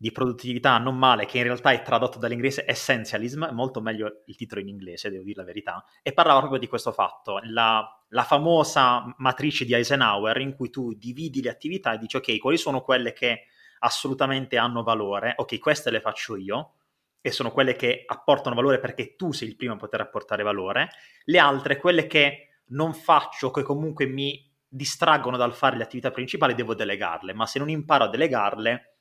[0.00, 4.60] di produttività non male, che in realtà è tradotto dall'inglese essentialism, molto meglio il titolo
[4.60, 9.12] in inglese, devo dire la verità, e parlava proprio di questo fatto, la, la famosa
[9.18, 13.12] matrice di Eisenhower in cui tu dividi le attività e dici ok, quali sono quelle
[13.12, 13.46] che
[13.80, 16.74] assolutamente hanno valore, ok, queste le faccio io,
[17.20, 20.90] e sono quelle che apportano valore perché tu sei il primo a poter apportare valore,
[21.24, 26.54] le altre, quelle che non faccio, che comunque mi distraggono dal fare le attività principali,
[26.54, 28.96] devo delegarle, ma se non imparo a delegarle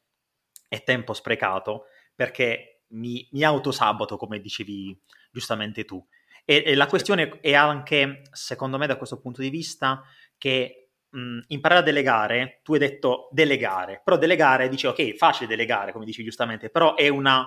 [0.67, 4.99] è tempo sprecato perché mi, mi autosaboto, come dicevi
[5.32, 6.03] giustamente tu.
[6.45, 10.01] E, e, la questione è anche, secondo me, da questo punto di vista,
[10.38, 10.86] che
[11.18, 16.05] mh, imparare a delegare, tu hai detto delegare, però delegare dici ok, facile delegare, come
[16.05, 17.45] dici giustamente, però è una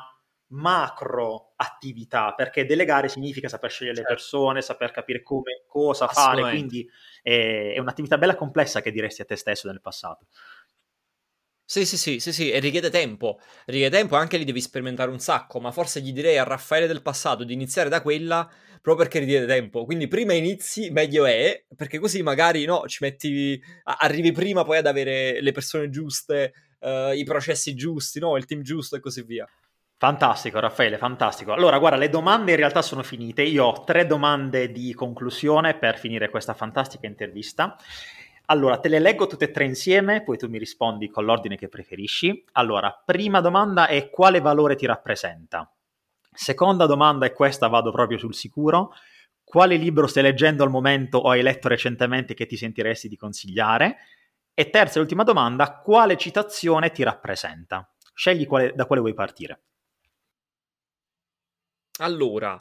[0.53, 4.11] macro attività, perché delegare significa saper scegliere certo.
[4.11, 6.89] le persone, saper capire come, cosa fare, quindi
[7.23, 10.27] è, è un'attività bella complessa che diresti a te stesso nel passato.
[11.71, 13.39] Sì, sì, sì, sì, sì, e richiede tempo.
[13.66, 16.89] Richiede tempo e anche lì devi sperimentare un sacco, ma forse gli direi a Raffaele
[16.89, 18.43] del passato di iniziare da quella
[18.83, 19.85] proprio perché richiede tempo.
[19.85, 24.87] Quindi prima inizi, meglio è, perché così magari no, ci metti, arrivi prima poi ad
[24.87, 29.49] avere le persone giuste, uh, i processi giusti, no, il team giusto e così via.
[29.97, 31.53] Fantastico, Raffaele, fantastico.
[31.53, 33.43] Allora, guarda, le domande in realtà sono finite.
[33.43, 37.77] Io ho tre domande di conclusione per finire questa fantastica intervista.
[38.51, 41.68] Allora, te le leggo tutte e tre insieme, poi tu mi rispondi con l'ordine che
[41.68, 42.44] preferisci.
[42.53, 45.72] Allora, prima domanda è quale valore ti rappresenta?
[46.32, 48.92] Seconda domanda è questa, vado proprio sul sicuro.
[49.44, 53.98] Quale libro stai leggendo al momento o hai letto recentemente che ti sentiresti di consigliare?
[54.53, 57.88] E terza e ultima domanda, quale citazione ti rappresenta?
[58.12, 59.62] Scegli quale, da quale vuoi partire.
[62.01, 62.61] Allora,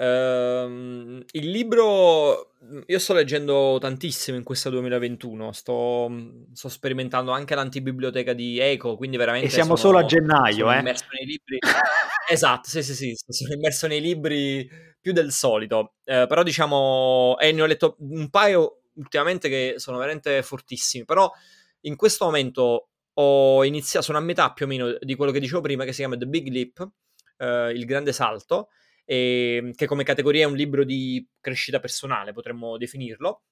[0.00, 2.52] Uh, il libro
[2.86, 6.10] io sto leggendo tantissimo in questa 2021, sto,
[6.54, 9.48] sto, sperimentando anche l'antibiblioteca di Eco, quindi veramente...
[9.48, 10.78] E siamo sono, solo a gennaio, sono eh?
[10.78, 11.58] immerso nei libri.
[12.30, 14.66] esatto, sì, sì, sì, sono immerso nei libri
[14.98, 19.98] più del solito, uh, però diciamo, e ne ho letto un paio ultimamente che sono
[19.98, 21.30] veramente fortissimi, però
[21.82, 25.60] in questo momento ho iniziato, sono a metà più o meno di quello che dicevo
[25.60, 26.90] prima, che si chiama The Big Leap,
[27.38, 28.68] uh, il grande salto,
[29.10, 33.42] e, ehm, che come categoria è un libro di crescita personale, potremmo definirlo,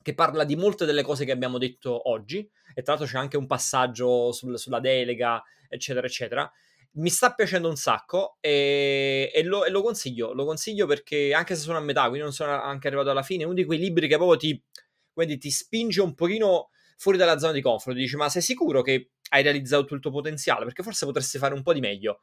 [0.00, 3.36] che parla di molte delle cose che abbiamo detto oggi, e tra l'altro c'è anche
[3.36, 6.48] un passaggio sul, sulla delega, eccetera, eccetera.
[6.92, 11.56] Mi sta piacendo un sacco e, e, lo, e, lo, consiglio, lo consiglio perché anche
[11.56, 13.78] se sono a metà, quindi non sono anche arrivato alla fine, è uno di quei
[13.78, 14.62] libri che proprio ti,
[15.12, 19.10] quindi, ti spinge un pochino fuori dalla zona di comfort, dici ma sei sicuro che
[19.30, 20.64] hai realizzato tutto il tuo potenziale?
[20.64, 22.20] Perché forse potresti fare un po' di meglio.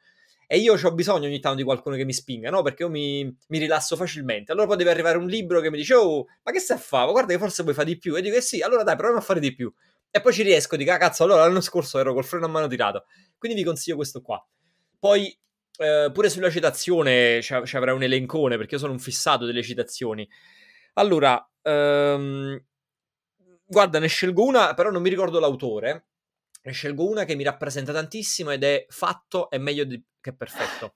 [0.52, 2.64] E io ho bisogno ogni tanto di qualcuno che mi spinga, no?
[2.64, 4.52] Perché io mi, mi, rilasso facilmente.
[4.52, 7.12] Allora poi deve arrivare un libro che mi dice, oh, ma che stai a fare?
[7.12, 8.16] Guarda che forse puoi fare di più.
[8.18, 9.72] E dico, eh sì, allora dai, proviamo a fare di più.
[10.10, 12.66] E poi ci riesco, dico, ah, cazzo, allora l'anno scorso ero col freno a mano
[12.66, 13.06] tirato.
[13.38, 14.44] Quindi vi consiglio questo qua.
[14.98, 15.38] Poi,
[15.78, 19.62] eh, pure sulla citazione ci, ci avrà un elencone, perché io sono un fissato delle
[19.62, 20.28] citazioni.
[20.94, 22.60] Allora, ehm,
[23.68, 26.09] guarda, ne scelgo una, però non mi ricordo l'autore.
[26.62, 30.96] Ne scelgo una che mi rappresenta tantissimo ed è fatto è meglio di, che perfetto.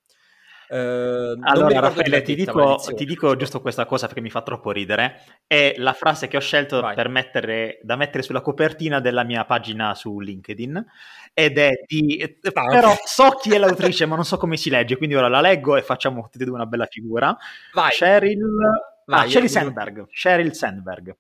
[0.74, 5.42] Uh, allora, Raffaele, ti dico, ti dico, giusto questa cosa perché mi fa troppo ridere.
[5.46, 9.94] È la frase che ho scelto per mettere, da mettere sulla copertina della mia pagina
[9.94, 10.84] su LinkedIn.
[11.34, 12.40] Ed è di.
[12.54, 13.02] Ah, però okay.
[13.06, 14.98] so chi è l'autrice, ma non so come si legge.
[14.98, 17.38] Quindi ora la leggo e facciamo tutti e due una bella figura.
[17.74, 17.92] Vai.
[17.92, 18.42] Cheryl.
[19.06, 20.08] Vai, ah, Sheryl Sandberg.
[20.10, 21.16] Sheryl Sandberg.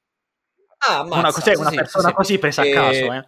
[0.87, 2.71] Ah, ammazza, una, cos'è, una sì, persona sì, così presa e...
[2.71, 3.25] a caso, eh.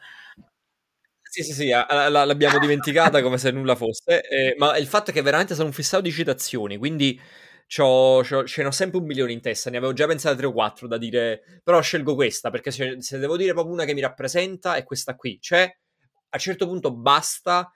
[1.37, 5.21] Sì, sì, sì, l'abbiamo dimenticata come se nulla fosse, eh, ma il fatto è che
[5.21, 7.19] veramente sono un fissato di citazioni, quindi
[7.67, 10.45] c'ho, c'ho, ce ne ho sempre un milione in testa, ne avevo già pensate tre
[10.45, 13.93] o quattro da dire, però scelgo questa, perché se, se, devo dire proprio una che
[13.93, 17.69] mi rappresenta è questa qui, cioè a un certo punto basta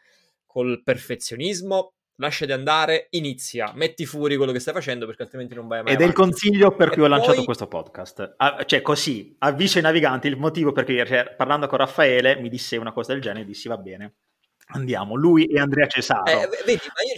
[0.46, 5.84] col perfezionismo, lasciati andare, inizia, metti fuori quello che stai facendo perché altrimenti non vai
[5.84, 6.04] mai Ed avanti.
[6.04, 8.34] è il consiglio per cui E ho lanciato poi- questo podcast.
[8.38, 12.50] Ah, cioè, così, avviso ai naviganti, il motivo per cui cioè, parlando con Raffaele mi
[12.50, 14.16] disse una cosa del genere, dissi va bene,
[14.74, 16.26] andiamo, lui e Andrea Cesaro.
[16.26, 17.16] Eh, vedi, ma io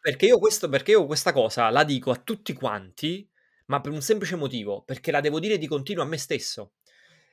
[0.00, 3.28] perché io, questo, perché io questa cosa la dico a tutti quanti,
[3.66, 6.74] ma per un semplice motivo, perché la devo dire di continuo a me stesso.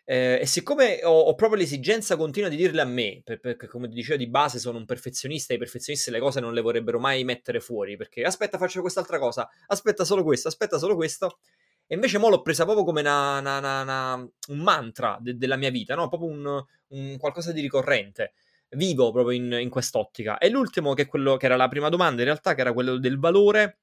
[0.05, 3.87] Eh, e siccome ho, ho proprio l'esigenza continua di dirle a me, per- perché come
[3.87, 7.23] dicevo di base sono un perfezionista e i perfezionisti le cose non le vorrebbero mai
[7.23, 11.39] mettere fuori, perché aspetta faccio quest'altra cosa, aspetta solo questo, aspetta solo questo,
[11.87, 14.15] e invece mo l'ho presa proprio come una- una- una-
[14.49, 16.09] un mantra de- della mia vita, no?
[16.09, 18.33] proprio un, un qualcosa di ricorrente
[18.75, 20.37] vivo proprio in, in quest'ottica.
[20.39, 22.97] E l'ultimo, che è quello che era la prima domanda, in realtà, che era quello
[22.97, 23.77] del valore.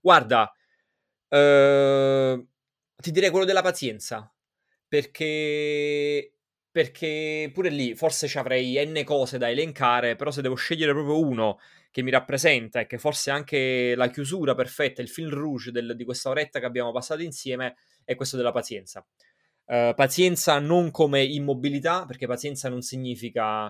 [0.00, 0.52] Guarda,
[1.28, 2.46] eh,
[2.96, 4.32] ti direi quello della pazienza.
[4.90, 6.32] Perché.
[6.72, 11.18] Perché pure lì forse ci avrei n cose da elencare, però se devo scegliere proprio
[11.18, 11.58] uno
[11.90, 15.96] che mi rappresenta e che forse è anche la chiusura perfetta, il fil rouge del-
[15.96, 17.74] di questa oretta che abbiamo passato insieme,
[18.04, 19.04] è questo della pazienza.
[19.66, 23.66] Eh, pazienza non come immobilità, perché pazienza non significa,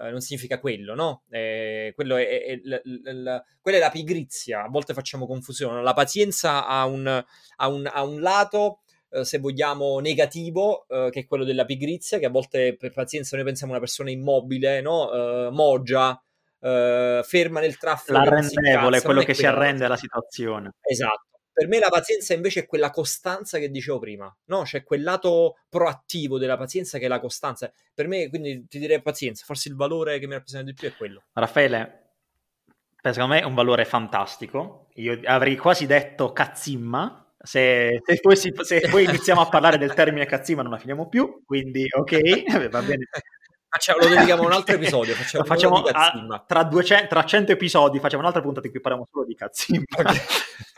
[0.00, 1.24] eh, non significa quello, no?
[1.30, 5.26] Eh, quello è, è- è- l- l- l- quella è la pigrizia, a volte facciamo
[5.26, 5.82] confusione.
[5.82, 8.80] La pazienza ha un, ha un- ha un lato,
[9.10, 13.36] eh, se vogliamo, negativo, eh, che è quello della pigrizia, che a volte per pazienza
[13.36, 15.12] noi pensiamo a una persona immobile, no?
[15.12, 16.20] Eh, moggia,
[16.60, 18.12] eh, ferma nel traffico.
[18.12, 20.72] L'arrendevole, quello che si arrende alla situazione.
[20.80, 21.26] Esatto.
[21.58, 24.62] Per me la pazienza invece è quella costanza che dicevo prima, no?
[24.62, 27.72] C'è quel lato proattivo della pazienza che è la costanza.
[27.92, 30.94] Per me, quindi ti direi pazienza, forse il valore che mi rappresenta di più è
[30.94, 31.24] quello.
[31.32, 32.10] Raffaele,
[33.02, 34.86] secondo me è un valore fantastico.
[34.94, 37.27] Io avrei quasi detto cazzimma.
[37.40, 41.08] Se, se poi, si- se poi iniziamo a parlare del termine cazzimma non la finiamo
[41.08, 43.08] più, quindi ok, va bene.
[43.70, 48.00] Facciamo- lo dedichiamo a un altro episodio, facciamo facciamo a- tra, 200, tra 100 episodi
[48.00, 49.84] facciamo un'altra puntata in cui parliamo solo di cazzimma.
[49.96, 50.04] Ok.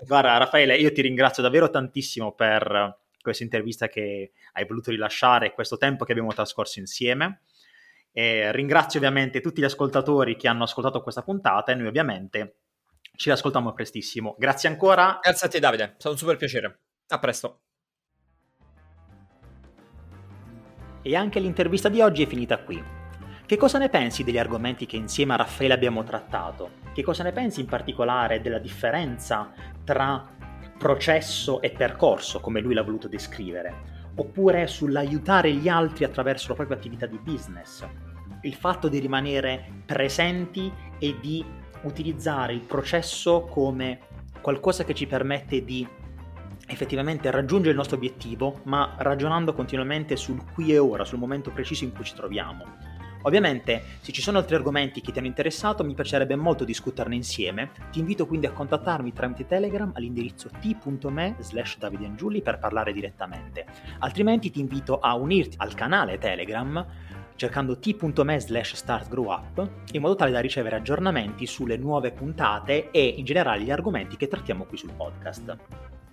[0.07, 5.77] Guarda, Raffaele, io ti ringrazio davvero tantissimo per questa intervista che hai voluto rilasciare questo
[5.77, 7.43] tempo che abbiamo trascorso insieme.
[8.13, 12.57] E ringrazio ovviamente tutti gli ascoltatori che hanno ascoltato questa puntata e noi ovviamente
[13.21, 14.35] ci ascoltiamo prestissimo.
[14.39, 15.19] Grazie ancora.
[15.21, 16.81] Grazie a te Davide, è stato un super piacere.
[17.09, 17.61] A presto.
[21.03, 22.83] E anche l'intervista di oggi è finita qui.
[23.45, 26.71] Che cosa ne pensi degli argomenti che insieme a Raffaele abbiamo trattato?
[26.95, 29.53] Che cosa ne pensi in particolare della differenza
[29.85, 30.27] tra
[30.79, 34.09] processo e percorso, come lui l'ha voluto descrivere?
[34.15, 37.87] Oppure sull'aiutare gli altri attraverso la propria attività di business?
[38.43, 41.45] Il fatto di rimanere presenti e di
[41.83, 44.01] utilizzare il processo come
[44.41, 45.87] qualcosa che ci permette di
[46.67, 51.85] effettivamente raggiungere il nostro obiettivo, ma ragionando continuamente sul qui e ora, sul momento preciso
[51.85, 52.65] in cui ci troviamo.
[53.23, 57.71] Ovviamente, se ci sono altri argomenti che ti hanno interessato, mi piacerebbe molto discuterne insieme.
[57.91, 63.67] Ti invito quindi a contattarmi tramite Telegram all'indirizzo t.me slash davidangiulli per parlare direttamente.
[63.99, 66.87] Altrimenti ti invito a unirti al canale Telegram
[67.41, 73.25] cercando t.me slash startgrowup in modo tale da ricevere aggiornamenti sulle nuove puntate e in
[73.25, 75.57] generale gli argomenti che trattiamo qui sul podcast.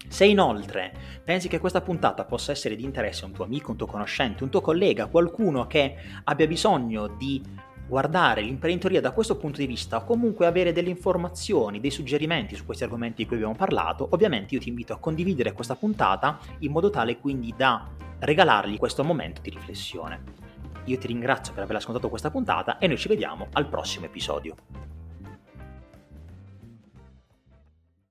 [0.08, 0.94] Se inoltre
[1.26, 4.46] pensi che questa puntata possa essere di interesse a un tuo amico, un tuo conoscente,
[4.46, 7.44] un tuo collega, qualcuno che abbia bisogno di
[7.86, 12.64] guardare l'imprenditoria da questo punto di vista o comunque avere delle informazioni, dei suggerimenti su
[12.64, 16.72] questi argomenti di cui abbiamo parlato, ovviamente io ti invito a condividere questa puntata in
[16.72, 17.86] modo tale quindi da
[18.20, 20.47] regalargli questo momento di riflessione.
[20.88, 24.56] Io ti ringrazio per aver ascoltato questa puntata e noi ci vediamo al prossimo episodio.